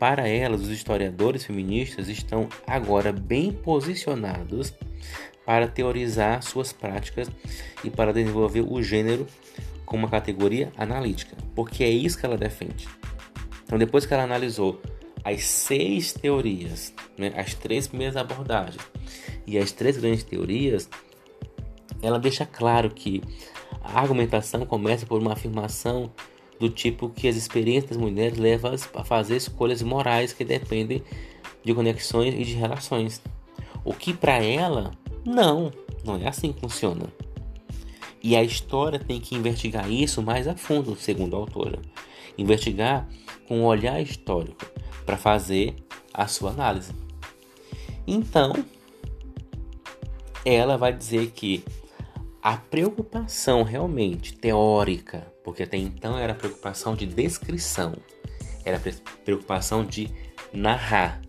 [0.00, 4.74] Para elas, os historiadores feministas estão agora bem posicionados
[5.44, 7.30] para teorizar suas práticas
[7.82, 9.26] e para desenvolver o gênero
[9.84, 12.88] como uma categoria analítica, porque é isso que ela defende.
[13.64, 14.80] Então, depois que ela analisou
[15.22, 18.82] as seis teorias, né, as três primeiras abordagens
[19.46, 20.88] e as três grandes teorias,
[22.02, 23.22] ela deixa claro que
[23.82, 26.10] a argumentação começa por uma afirmação
[26.58, 31.02] do tipo que as experiências das mulheres levam a fazer escolhas morais que dependem
[31.64, 33.20] de conexões e de relações.
[33.84, 34.92] O que para ela,
[35.24, 35.72] não,
[36.04, 37.06] não é assim que funciona.
[38.22, 41.78] E a história tem que investigar isso mais a fundo, segundo a autora.
[42.38, 43.08] Investigar
[43.46, 44.64] com um olhar histórico
[45.04, 45.74] para fazer
[46.12, 46.92] a sua análise.
[48.06, 48.52] Então,
[50.44, 51.64] ela vai dizer que
[52.42, 57.94] a preocupação realmente teórica, porque até então era preocupação de descrição,
[58.64, 58.80] era
[59.24, 60.10] preocupação de
[60.52, 61.20] narrar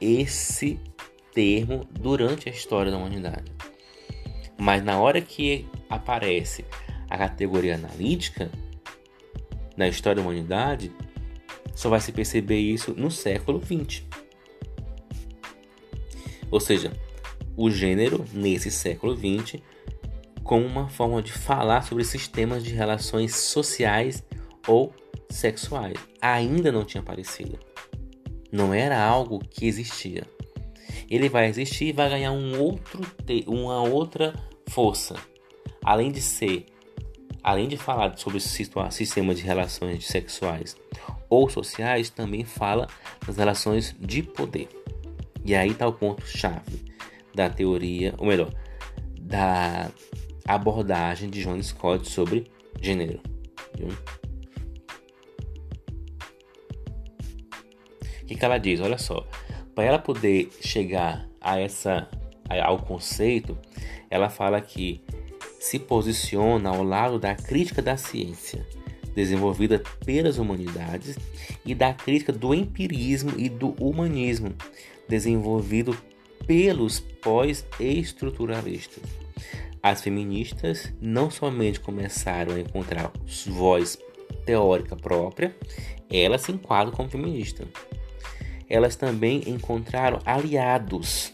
[0.00, 0.80] esse
[1.32, 3.50] termo durante a história da humanidade.
[4.58, 6.64] Mas na hora que aparece
[7.08, 8.50] a categoria analítica
[9.76, 10.92] na história da humanidade,
[11.74, 14.02] só vai se perceber isso no século XX.
[16.50, 16.92] Ou seja,
[17.56, 19.60] o gênero nesse século XX
[20.42, 24.22] como uma forma de falar sobre sistemas de relações sociais
[24.66, 24.94] ou
[25.30, 25.96] sexuais.
[26.20, 27.58] Ainda não tinha aparecido.
[28.50, 30.24] Não era algo que existia.
[31.10, 33.02] Ele vai existir e vai ganhar um outro
[33.46, 34.34] uma outra
[34.68, 35.14] força.
[35.84, 36.66] Além de ser,
[37.42, 40.76] além de falar sobre o sistema de relações sexuais
[41.28, 42.86] ou sociais, também fala
[43.26, 44.68] das relações de poder.
[45.44, 46.84] E aí está o ponto chave
[47.34, 48.52] da teoria, ou melhor,
[49.20, 49.90] da
[50.46, 52.50] abordagem de John Scott sobre
[52.80, 53.20] gênero.
[53.76, 53.88] Viu?
[58.22, 58.80] O que ela diz?
[58.80, 59.26] Olha só,
[59.74, 62.06] para ela poder chegar a essa
[62.62, 63.56] ao conceito,
[64.10, 65.00] ela fala que
[65.58, 68.66] se posiciona ao lado da crítica da ciência,
[69.14, 71.16] desenvolvida pelas humanidades,
[71.64, 74.52] e da crítica do empirismo e do humanismo,
[75.08, 75.96] desenvolvido
[76.46, 79.02] pelos pós-estruturalistas.
[79.82, 83.10] As feministas não somente começaram a encontrar
[83.46, 83.98] voz
[84.44, 85.56] teórica própria,
[86.10, 87.66] elas se enquadram como feministas.
[88.68, 91.32] Elas também encontraram aliados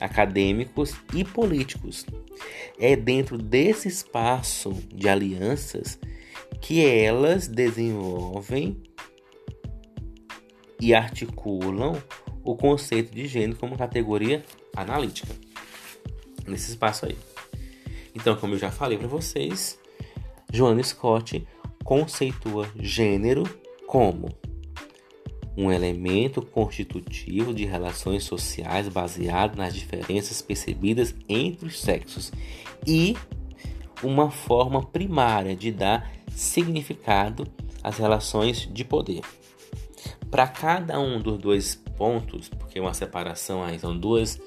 [0.00, 2.06] acadêmicos e políticos.
[2.78, 5.98] É dentro desse espaço de alianças
[6.60, 8.82] que elas desenvolvem
[10.80, 12.02] e articulam
[12.42, 14.42] o conceito de gênero como categoria
[14.74, 15.34] analítica.
[16.46, 17.16] Nesse espaço aí.
[18.14, 19.78] Então, como eu já falei para vocês,
[20.52, 21.46] Joana Scott
[21.84, 23.44] conceitua gênero
[23.86, 24.28] como
[25.56, 32.32] um elemento constitutivo de relações sociais baseado nas diferenças percebidas entre os sexos
[32.86, 33.16] e
[34.02, 37.46] uma forma primária de dar significado
[37.82, 39.20] às relações de poder.
[40.30, 44.40] Para cada um dos dois pontos, porque é uma separação aí são duas,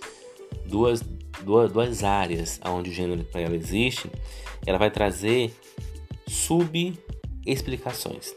[0.66, 1.04] duas,
[1.44, 4.10] duas, duas áreas onde o gênero para ela existe,
[4.66, 5.54] ela vai trazer
[6.28, 8.34] sub-explicações.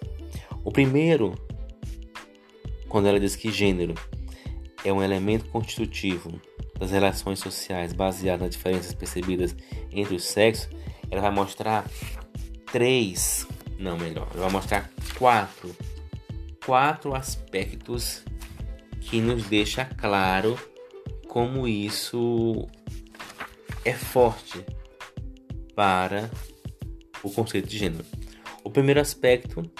[0.64, 1.34] O primeiro,
[2.96, 3.92] quando ela diz que gênero
[4.82, 6.40] é um elemento constitutivo
[6.78, 9.54] das relações sociais baseado nas diferenças percebidas
[9.92, 10.70] entre os sexos,
[11.10, 11.84] ela vai mostrar
[12.72, 13.46] três,
[13.78, 15.76] não melhor, ela vai mostrar quatro
[16.64, 18.24] quatro aspectos
[18.98, 20.58] que nos deixa claro
[21.28, 22.66] como isso
[23.84, 24.64] é forte
[25.74, 26.30] para
[27.22, 28.06] o conceito de gênero.
[28.64, 29.70] O primeiro aspecto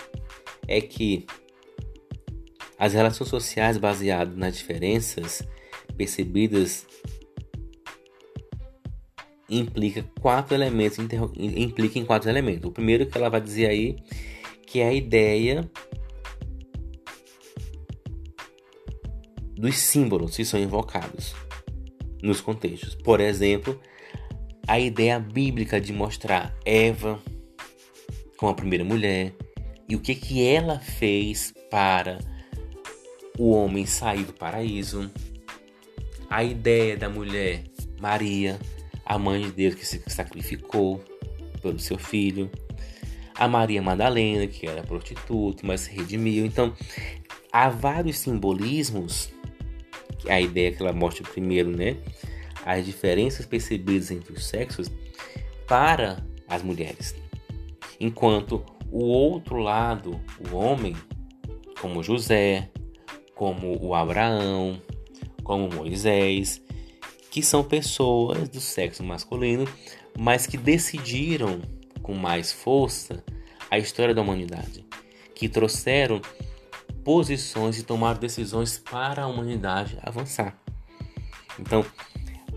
[0.69, 1.25] é que
[2.79, 5.43] as relações sociais baseadas nas diferenças
[5.97, 6.87] percebidas
[9.49, 12.69] implica quatro elementos implica em quatro elementos.
[12.69, 13.97] O primeiro que ela vai dizer aí
[14.67, 15.71] que é a ideia
[19.55, 21.35] dos símbolos que são invocados
[22.23, 22.95] nos contextos.
[22.95, 23.81] Por exemplo,
[24.67, 27.19] a ideia bíblica de mostrar Eva
[28.37, 29.33] como a primeira mulher
[29.89, 32.19] e o que que ela fez para
[33.39, 35.11] o homem sair do paraíso.
[36.29, 37.65] A ideia da mulher
[38.01, 38.59] Maria,
[39.05, 41.03] a mãe de Deus que se sacrificou
[41.63, 42.51] pelo seu filho.
[43.35, 46.47] A Maria Madalena, que era prostituta, mas se redimiu.
[46.47, 46.75] Então,
[47.53, 49.31] há vários simbolismos
[50.29, 51.97] a ideia que ela mostra primeiro, né?
[52.65, 54.91] As diferenças percebidas entre os sexos
[55.67, 57.15] para as mulheres.
[58.01, 60.21] Enquanto o outro lado,
[60.51, 60.97] o homem,
[61.81, 62.71] como José,
[63.37, 64.83] como o Abraão,
[65.45, 66.61] como Moisés,
[67.31, 69.69] que são pessoas do sexo masculino,
[70.19, 71.61] mas que decidiram
[72.03, 73.23] com mais força
[73.71, 74.87] a história da humanidade,
[75.35, 76.21] que trouxeram
[77.05, 80.59] posições e tomar decisões para a humanidade avançar.
[81.59, 81.85] Então,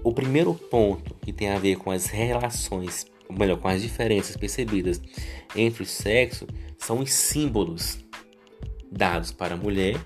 [0.01, 4.37] o primeiro ponto que tem a ver com as relações, ou melhor, com as diferenças
[4.37, 5.01] percebidas
[5.53, 7.99] entre os sexos, são os símbolos
[8.89, 9.99] dados para a mulher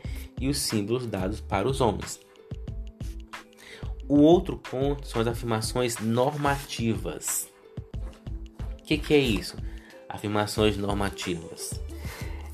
[0.44, 2.20] e os símbolos dados para os homens.
[4.10, 7.50] O outro ponto são as afirmações normativas.
[8.78, 9.56] O que, que é isso?
[10.10, 11.80] Afirmações normativas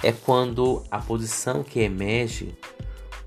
[0.04, 2.56] é quando a posição que emerge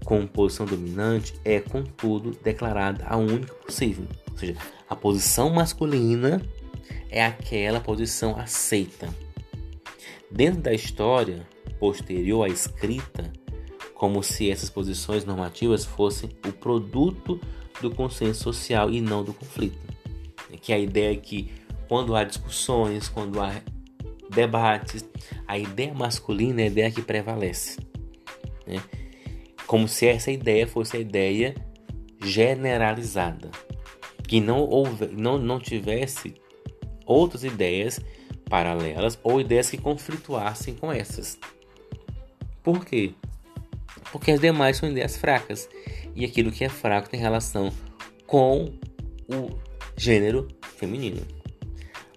[0.05, 4.07] como posição dominante é, contudo, declarada a única possível.
[4.31, 4.57] Ou seja,
[4.89, 6.41] a posição masculina
[7.11, 9.09] é aquela posição aceita.
[10.31, 11.47] Dentro da história
[11.81, 13.31] posterior à escrita,
[14.03, 17.41] como se essas posições normativas fossem o produto
[17.81, 19.79] do consenso social e não do conflito.
[20.61, 21.53] Que a ideia é que
[21.87, 23.63] quando há discussões, quando há
[24.29, 25.09] debates,
[25.47, 27.79] a ideia masculina é a ideia que prevalece.
[28.67, 28.83] Né?
[29.69, 31.55] Como se essa ideia fosse a ideia
[32.21, 33.53] generalizada,
[34.27, 36.35] que não, houve, não, não tivesse
[37.07, 38.01] outras ideias
[38.51, 41.39] paralelas ou ideias que conflituassem com essas.
[42.65, 43.15] Por quê?
[44.13, 45.69] Porque as demais são ideias fracas.
[46.15, 47.73] E aquilo que é fraco tem relação
[48.27, 48.71] com
[49.27, 49.51] o
[49.97, 50.47] gênero
[50.77, 51.23] feminino.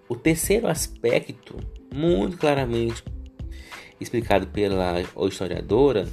[0.08, 1.58] O terceiro aspecto,
[1.94, 3.04] muito claramente
[4.00, 6.08] explicado pela historiadora,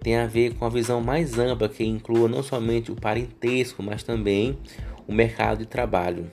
[0.00, 4.02] tem a ver com a visão mais ampla que inclua não somente o parentesco, mas
[4.02, 4.58] também
[5.06, 6.32] o mercado de trabalho,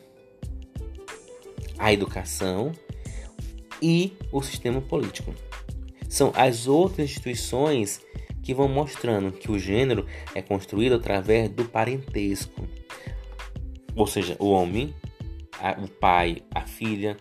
[1.78, 2.72] a educação
[3.82, 5.36] e o sistema político.
[6.08, 8.02] São as outras instituições
[8.42, 12.68] que vão mostrando que o gênero é construído através do parentesco,
[13.96, 14.94] ou seja, o homem,
[15.60, 17.18] a, o pai, a filha,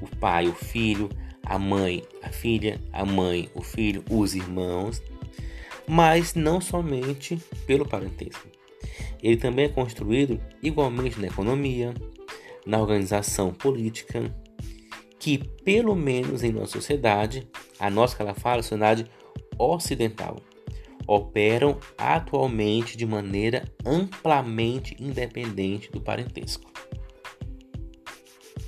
[0.00, 1.08] o pai, o filho,
[1.44, 5.02] a mãe, a filha, a mãe, o filho, os irmãos,
[5.86, 8.46] mas não somente pelo parentesco.
[9.22, 11.94] Ele também é construído igualmente na economia,
[12.66, 14.22] na organização política,
[15.18, 17.48] que pelo menos em nossa sociedade,
[17.80, 19.06] a nossa que ela fala, sociedade
[19.58, 20.36] ocidental,
[21.08, 26.70] operam atualmente de maneira amplamente independente do parentesco.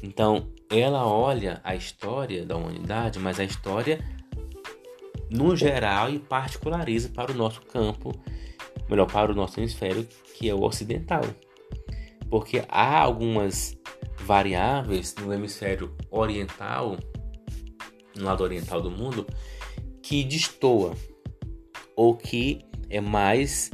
[0.02, 3.98] Então, ela olha a história da humanidade, mas a história
[5.30, 8.10] no geral e particulariza para o nosso campo,
[8.88, 11.22] melhor, para o nosso hemisfério, que é o ocidental.
[12.30, 13.78] Porque há algumas
[14.20, 16.96] variáveis no hemisfério oriental,
[18.16, 19.26] no lado oriental do mundo,
[20.02, 20.96] que destoa
[22.00, 23.70] ou que é mais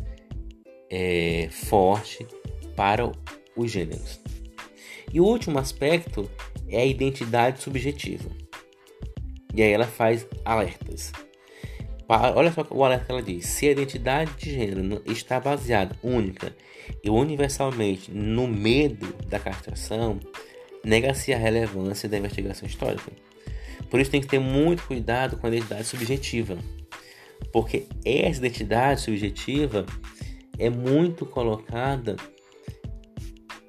[0.90, 2.26] é, forte
[2.74, 3.12] para
[3.56, 4.20] os gêneros.
[5.12, 6.28] E o último aspecto
[6.68, 8.28] é a identidade subjetiva.
[9.54, 11.12] E aí ela faz alertas.
[12.08, 16.52] Olha só o alerta que ela diz: se a identidade de gênero está baseada única
[17.04, 20.18] e universalmente no medo da castração,
[20.84, 23.12] nega-se a relevância da investigação histórica.
[23.88, 26.58] Por isso tem que ter muito cuidado com a identidade subjetiva.
[27.52, 29.86] Porque essa identidade subjetiva
[30.58, 32.16] é muito colocada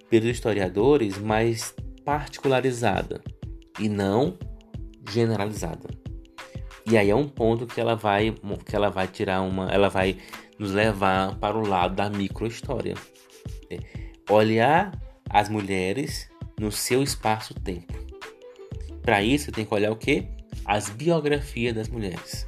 [0.10, 3.22] pelos historiadores, mas particularizada
[3.80, 4.38] e não
[5.10, 5.90] generalizada.
[6.90, 8.34] E aí é um ponto que ela vai
[8.66, 10.18] que ela vai tirar uma, ela vai
[10.58, 12.96] nos levar para o lado da microhistória.
[13.70, 13.78] É,
[14.30, 14.98] olhar
[15.30, 17.94] as mulheres no seu espaço-tempo.
[19.02, 20.28] Para isso tem que olhar o que?
[20.66, 22.48] As biografias das mulheres.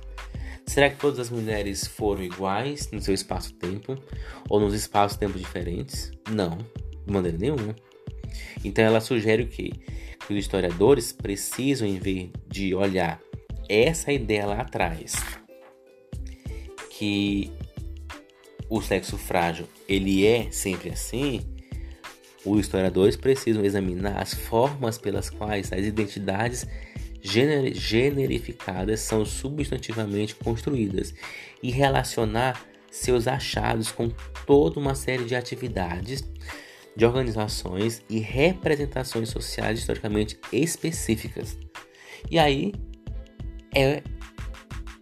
[0.69, 3.97] Será que todas as mulheres foram iguais no seu espaço-tempo
[4.47, 6.11] ou nos espaços-tempo diferentes?
[6.29, 6.59] Não,
[7.07, 7.75] de maneira nenhuma.
[8.63, 9.71] Então ela sugere o que?
[10.27, 13.19] Que os historiadores precisam, em vez de olhar
[13.67, 15.15] essa ideia lá atrás,
[16.91, 17.51] que
[18.69, 21.41] o sexo frágil ele é sempre assim,
[22.45, 26.67] os historiadores precisam examinar as formas pelas quais as identidades
[27.21, 31.13] gener generificadas são substantivamente construídas
[31.61, 34.09] e relacionar seus achados com
[34.45, 36.23] toda uma série de atividades,
[36.95, 41.57] de organizações e representações sociais historicamente específicas.
[42.29, 42.73] E aí
[43.75, 44.01] é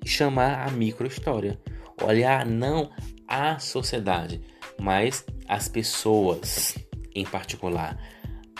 [0.06, 1.60] chamar a microhistória,
[2.04, 2.92] olhar não
[3.28, 4.42] a sociedade,
[4.80, 6.76] mas as pessoas
[7.18, 7.98] em particular,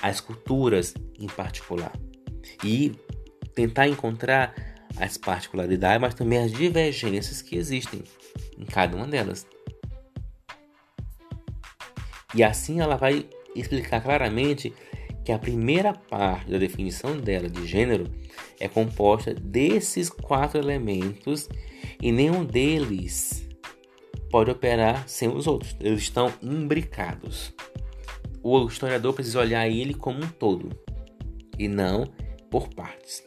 [0.02, 1.92] as culturas em particular.
[2.64, 2.94] E
[3.58, 4.54] tentar encontrar
[5.00, 8.04] as particularidades, mas também as divergências que existem
[8.56, 9.48] em cada uma delas.
[12.36, 14.72] E assim ela vai explicar claramente
[15.26, 18.06] que a primeira parte da definição dela de gênero
[18.60, 21.50] é composta desses quatro elementos
[22.00, 23.50] e nenhum deles
[24.30, 25.76] pode operar sem os outros.
[25.80, 27.54] Eles estão imbricados.
[28.44, 30.70] O historiador precisa olhar ele como um todo
[31.58, 32.06] e não
[32.52, 33.27] por partes.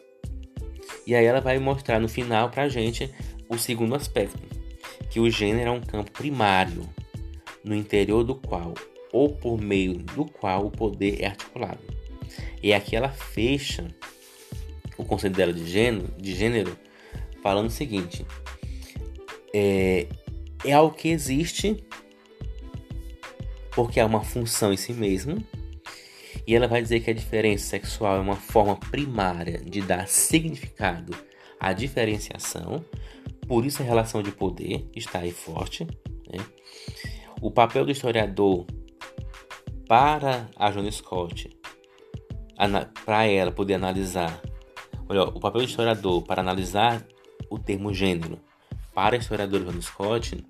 [1.06, 3.10] E aí ela vai mostrar no final pra gente
[3.48, 4.38] o segundo aspecto,
[5.08, 6.88] que o gênero é um campo primário,
[7.64, 8.74] no interior do qual,
[9.12, 11.80] ou por meio do qual o poder é articulado.
[12.62, 13.88] E aqui ela fecha
[14.96, 16.76] o conceito dela de gênero, de gênero
[17.42, 18.24] falando o seguinte:
[19.52, 20.06] é,
[20.64, 21.82] é algo que existe
[23.72, 25.44] porque é uma função em si mesmo
[26.46, 31.16] e ela vai dizer que a diferença sexual é uma forma primária de dar significado
[31.58, 32.84] à diferenciação,
[33.46, 35.84] por isso a relação de poder está aí forte.
[36.32, 36.44] Né?
[37.40, 38.66] O papel do historiador
[39.88, 41.50] para a Joan Scott,
[43.04, 44.40] para ela poder analisar,
[45.08, 47.04] olha, o papel do historiador para analisar
[47.50, 48.38] o termo gênero
[48.94, 50.44] para a historiadora Joan Scott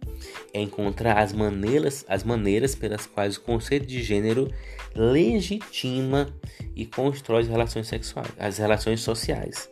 [0.52, 4.52] é encontrar as maneiras, as maneiras pelas quais o conceito de gênero
[4.94, 6.28] legitima
[6.74, 9.68] e constrói as relações sexuais, as relações sociais.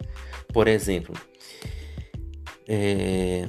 [0.53, 1.15] Por exemplo,
[2.67, 3.47] é,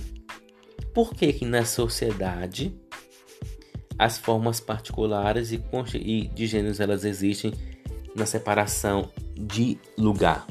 [0.93, 2.73] por que que na sociedade
[3.97, 7.53] as formas particulares e de gêneros elas existem
[8.15, 10.47] na separação de lugar?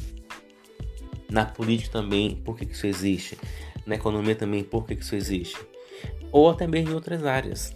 [1.31, 3.39] Na política também, por que, que isso existe?
[3.85, 5.59] Na economia também, por que, que isso existe?
[6.31, 7.75] Ou até mesmo em outras áreas.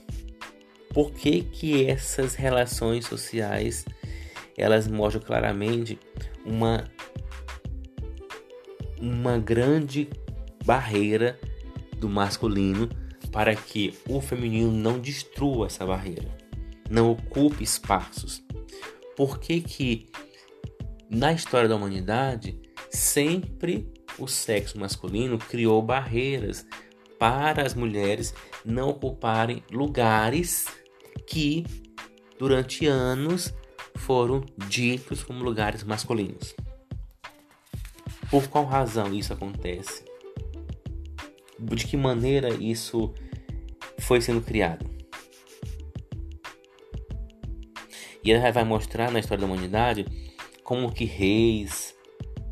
[0.92, 3.84] Por que, que essas relações sociais
[4.57, 5.98] elas mostram claramente
[6.44, 6.84] uma,
[9.00, 10.09] uma grande
[10.64, 11.38] barreira
[11.96, 12.88] do masculino
[13.30, 16.28] para que o feminino não destrua essa barreira,
[16.90, 18.42] não ocupe espaços.
[19.16, 20.11] Por que que
[21.09, 26.66] na história da humanidade sempre o sexo masculino criou barreiras
[27.22, 30.66] para as mulheres não ocuparem lugares
[31.24, 31.64] que
[32.36, 33.54] durante anos
[33.94, 36.52] foram ditos como lugares masculinos.
[38.28, 40.04] Por qual razão isso acontece?
[41.60, 43.14] De que maneira isso
[44.00, 44.90] foi sendo criado?
[48.24, 50.04] E ela vai mostrar na história da humanidade
[50.64, 51.94] como que reis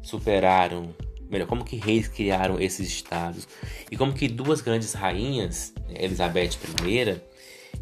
[0.01, 0.95] superaram,
[1.31, 3.47] melhor, como que reis criaram esses estados
[3.91, 7.21] e como que duas grandes rainhas, Elizabeth I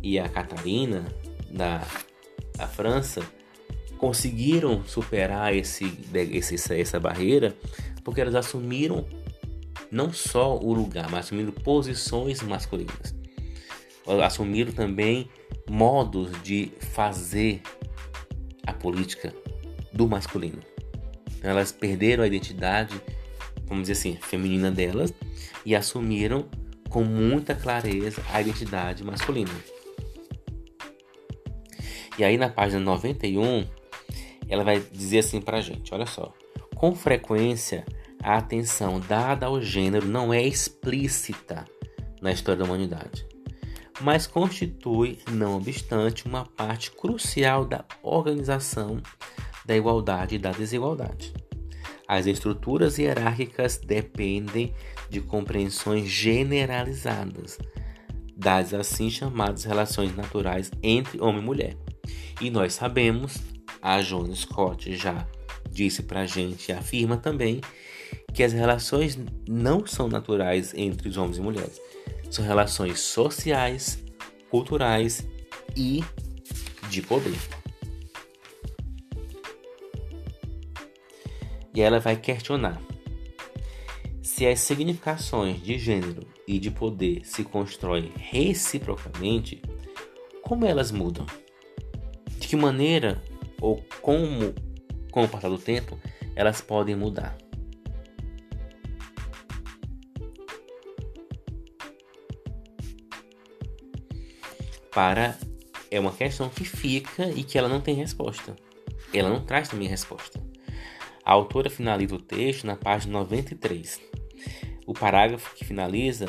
[0.02, 1.04] e a Catarina
[1.50, 1.82] da,
[2.56, 3.22] da França,
[3.96, 7.56] conseguiram superar esse, esse, essa barreira
[8.04, 9.06] porque elas assumiram
[9.90, 13.14] não só o lugar, mas assumiram posições masculinas.
[14.24, 15.28] Assumiram também
[15.68, 17.60] modos de fazer
[18.66, 19.34] a política
[19.92, 20.60] do masculino.
[21.42, 23.00] Elas perderam a identidade,
[23.68, 25.12] vamos dizer assim, feminina delas
[25.64, 26.48] e assumiram
[26.88, 29.52] com muita clareza a identidade masculina.
[32.18, 33.66] E aí na página 91,
[34.48, 36.32] ela vai dizer assim pra gente, olha só.
[36.74, 37.84] Com frequência,
[38.22, 41.64] a atenção dada ao gênero não é explícita
[42.20, 43.26] na história da humanidade,
[44.00, 49.00] mas constitui, não obstante, uma parte crucial da organização
[49.64, 51.32] da igualdade e da desigualdade.
[52.08, 54.74] As estruturas hierárquicas dependem
[55.10, 57.58] de compreensões generalizadas
[58.34, 61.76] das assim chamadas relações naturais entre homem e mulher.
[62.40, 63.36] E nós sabemos,
[63.82, 65.26] a Joan Scott já
[65.70, 67.60] disse pra gente e afirma também
[68.32, 71.80] que as relações não são naturais entre os homens e mulheres.
[72.30, 74.02] São relações sociais,
[74.50, 75.26] culturais
[75.76, 76.02] e
[76.88, 77.57] de poder.
[81.74, 82.80] E ela vai questionar
[84.38, 89.60] se as significações de gênero e de poder se constroem reciprocamente,
[90.42, 91.26] como elas mudam?
[92.38, 93.20] De que maneira
[93.60, 94.54] ou como,
[95.10, 95.98] com o passar do tempo,
[96.36, 97.36] elas podem mudar?
[104.92, 105.36] Para
[105.90, 108.54] é uma questão que fica e que ela não tem resposta.
[109.12, 110.47] Ela não traz também resposta.
[111.28, 114.00] A autora finaliza o texto na página 93.
[114.86, 116.24] O parágrafo que finaliza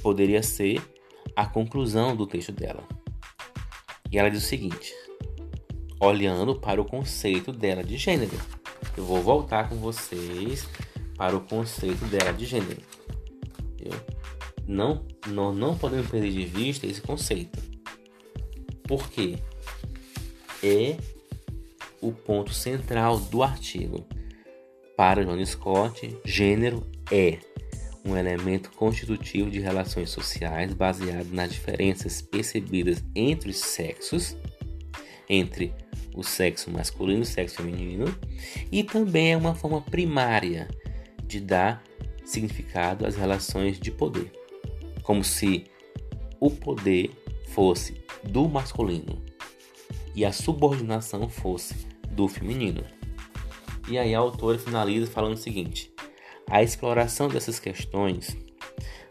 [0.00, 0.80] poderia ser
[1.34, 2.86] a conclusão do texto dela.
[4.08, 4.94] E ela diz o seguinte:
[5.98, 8.38] olhando para o conceito dela de gênero.
[8.96, 10.68] Eu vou voltar com vocês
[11.16, 12.80] para o conceito dela de gênero.
[14.64, 17.60] Não, não, não podemos perder de vista esse conceito.
[18.84, 19.40] Por quê?
[20.62, 20.96] É
[22.00, 24.06] o ponto central do artigo.
[24.96, 26.82] Para John Scott, gênero
[27.12, 27.38] é
[28.02, 34.36] um elemento constitutivo de relações sociais baseado nas diferenças percebidas entre os sexos,
[35.28, 35.74] entre
[36.14, 38.06] o sexo masculino e o sexo feminino,
[38.72, 40.66] e também é uma forma primária
[41.24, 41.82] de dar
[42.24, 44.32] significado às relações de poder,
[45.02, 45.64] como se
[46.40, 47.10] o poder
[47.48, 49.22] fosse do masculino
[50.14, 51.74] e a subordinação fosse
[52.10, 52.95] do feminino.
[53.88, 55.92] E aí a autora finaliza falando o seguinte:
[56.50, 58.36] a exploração dessas questões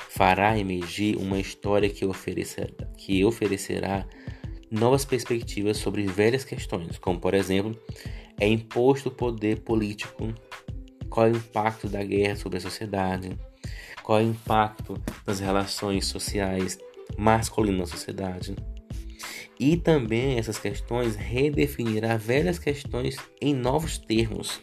[0.10, 4.06] fará emergir uma história que oferecerá, que oferecerá
[4.72, 7.78] novas perspectivas sobre velhas questões, como por exemplo,
[8.40, 10.34] é imposto o poder político,
[11.10, 13.38] qual é o impacto da guerra sobre a sociedade,
[14.04, 16.78] qual é o impacto das relações sociais
[17.18, 18.56] masculinas na sociedade.
[19.60, 24.62] E também essas questões redefinirá velhas questões em novos termos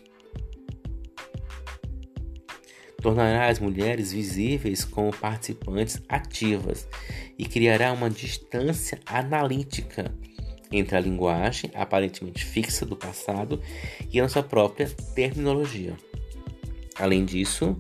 [3.03, 6.89] tornará as mulheres visíveis como participantes ativas
[7.37, 10.15] e criará uma distância analítica
[10.71, 13.61] entre a linguagem aparentemente fixa do passado
[14.11, 15.95] e a nossa própria terminologia.
[16.95, 17.77] Além disso,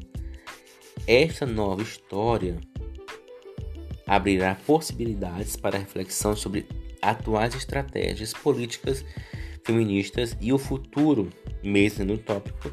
[1.07, 2.59] esta nova história
[4.07, 6.67] abrirá possibilidades para reflexão sobre
[7.03, 9.05] atuais estratégias políticas
[9.65, 11.29] feministas e o futuro,
[11.63, 12.73] mesmo no tópico,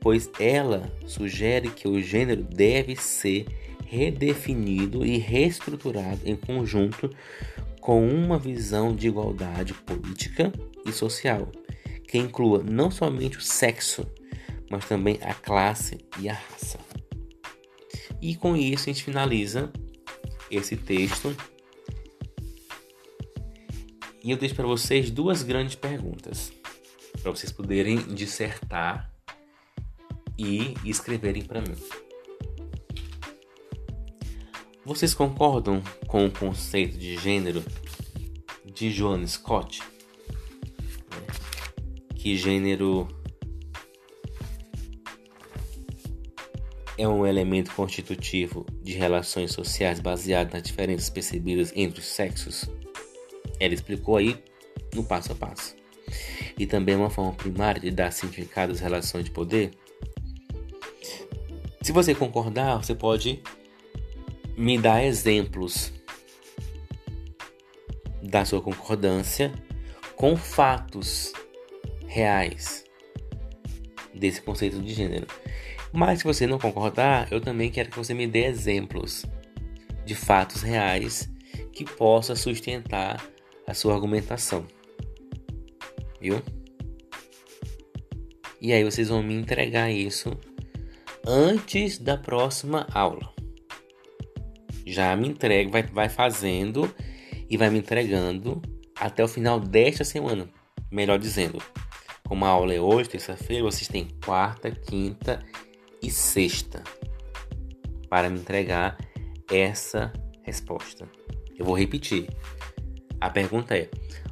[0.00, 3.46] pois ela sugere que o gênero deve ser
[3.86, 7.10] redefinido e reestruturado em conjunto
[7.80, 10.52] com uma visão de igualdade política
[10.84, 11.48] e social,
[12.08, 14.04] que inclua não somente o sexo,
[14.70, 16.78] mas também a classe e a raça.
[18.20, 19.70] E com isso a gente finaliza
[20.50, 21.36] esse texto.
[24.26, 26.52] E eu deixo para vocês duas grandes perguntas
[27.22, 29.08] para vocês poderem dissertar
[30.36, 31.76] e escreverem para mim.
[34.84, 37.64] Vocês concordam com o conceito de gênero
[38.64, 39.80] de Joan Scott?
[42.16, 43.06] Que gênero
[46.98, 52.68] é um elemento constitutivo de relações sociais baseado nas diferenças percebidas entre os sexos?
[53.58, 54.42] Ela explicou aí
[54.94, 55.76] no passo a passo.
[56.58, 59.72] E também é uma forma primária de dar significado às relações de poder?
[61.82, 63.42] Se você concordar, você pode
[64.56, 65.92] me dar exemplos
[68.22, 69.52] da sua concordância
[70.16, 71.32] com fatos
[72.06, 72.84] reais
[74.14, 75.26] desse conceito de gênero.
[75.92, 79.24] Mas se você não concordar, eu também quero que você me dê exemplos
[80.04, 81.30] de fatos reais
[81.72, 83.22] que possa sustentar
[83.66, 84.66] a sua argumentação.
[86.20, 86.42] Viu?
[88.60, 90.30] E aí vocês vão me entregar isso
[91.26, 93.36] antes da próxima aula
[94.86, 96.88] já me entrega, vai, vai fazendo
[97.50, 98.62] e vai me entregando
[98.94, 100.48] até o final desta semana.
[100.90, 101.60] Melhor dizendo,
[102.26, 105.44] como a aula é hoje, terça-feira, vocês têm quarta, quinta
[106.00, 106.84] e sexta
[108.08, 108.96] para me entregar
[109.50, 110.12] essa
[110.42, 111.08] resposta.
[111.58, 112.28] Eu vou repetir.
[113.26, 113.90] A pergunta é: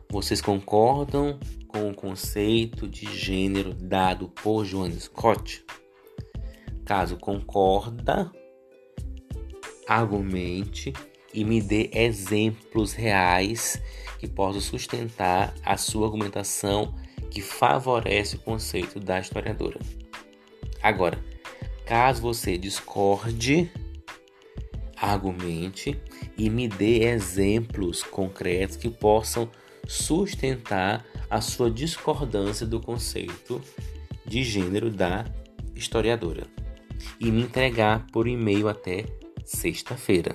[0.09, 5.65] vocês concordam com o conceito de gênero dado por Joan Scott?
[6.85, 8.31] Caso concorda,
[9.89, 10.93] argumente
[11.33, 13.83] e me dê exemplos reais
[14.21, 16.95] que possam sustentar a sua argumentação
[17.33, 19.81] que favorece o conceito da historiadora.
[20.81, 21.19] Agora,
[21.85, 23.73] caso você discorde,
[25.05, 26.01] argumente
[26.37, 29.51] e me dê exemplos concretos que possam
[29.87, 33.61] sustentar a sua discordância do conceito
[34.25, 35.27] de gênero da
[35.75, 36.47] historiadora
[37.21, 39.05] e me entregar por e-mail até
[39.45, 40.35] sexta-feira.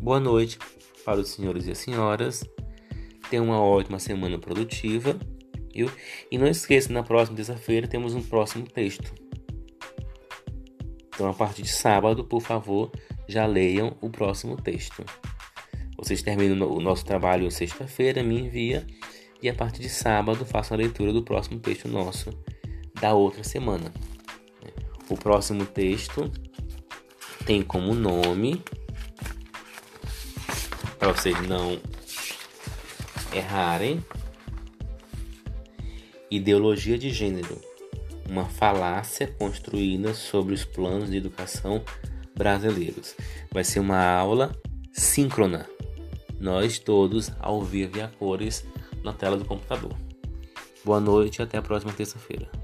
[0.00, 0.58] Boa noite
[1.04, 2.44] para os senhores e as senhoras.
[3.28, 5.18] Tenham uma ótima semana produtiva.
[5.74, 5.90] Viu?
[6.30, 9.23] E não esqueça, na próxima terça-feira temos um próximo texto.
[11.14, 12.90] Então, a partir de sábado, por favor,
[13.28, 15.04] já leiam o próximo texto.
[15.96, 18.84] Vocês terminam o nosso trabalho sexta-feira, me envia
[19.40, 22.30] e a partir de sábado façam a leitura do próximo texto nosso
[23.00, 23.92] da outra semana.
[25.08, 26.30] O próximo texto
[27.46, 28.62] tem como nome,
[30.98, 31.78] para vocês não
[33.32, 34.04] errarem,
[36.30, 37.60] Ideologia de Gênero,
[38.28, 41.84] uma falácia construída sobre os planos de educação
[42.36, 43.14] brasileiros.
[43.52, 44.52] Vai ser uma aula
[44.92, 45.66] síncrona,
[46.38, 48.64] nós todos ao vivo e a cores
[49.02, 49.94] na tela do computador.
[50.84, 52.63] Boa noite e até a próxima terça-feira.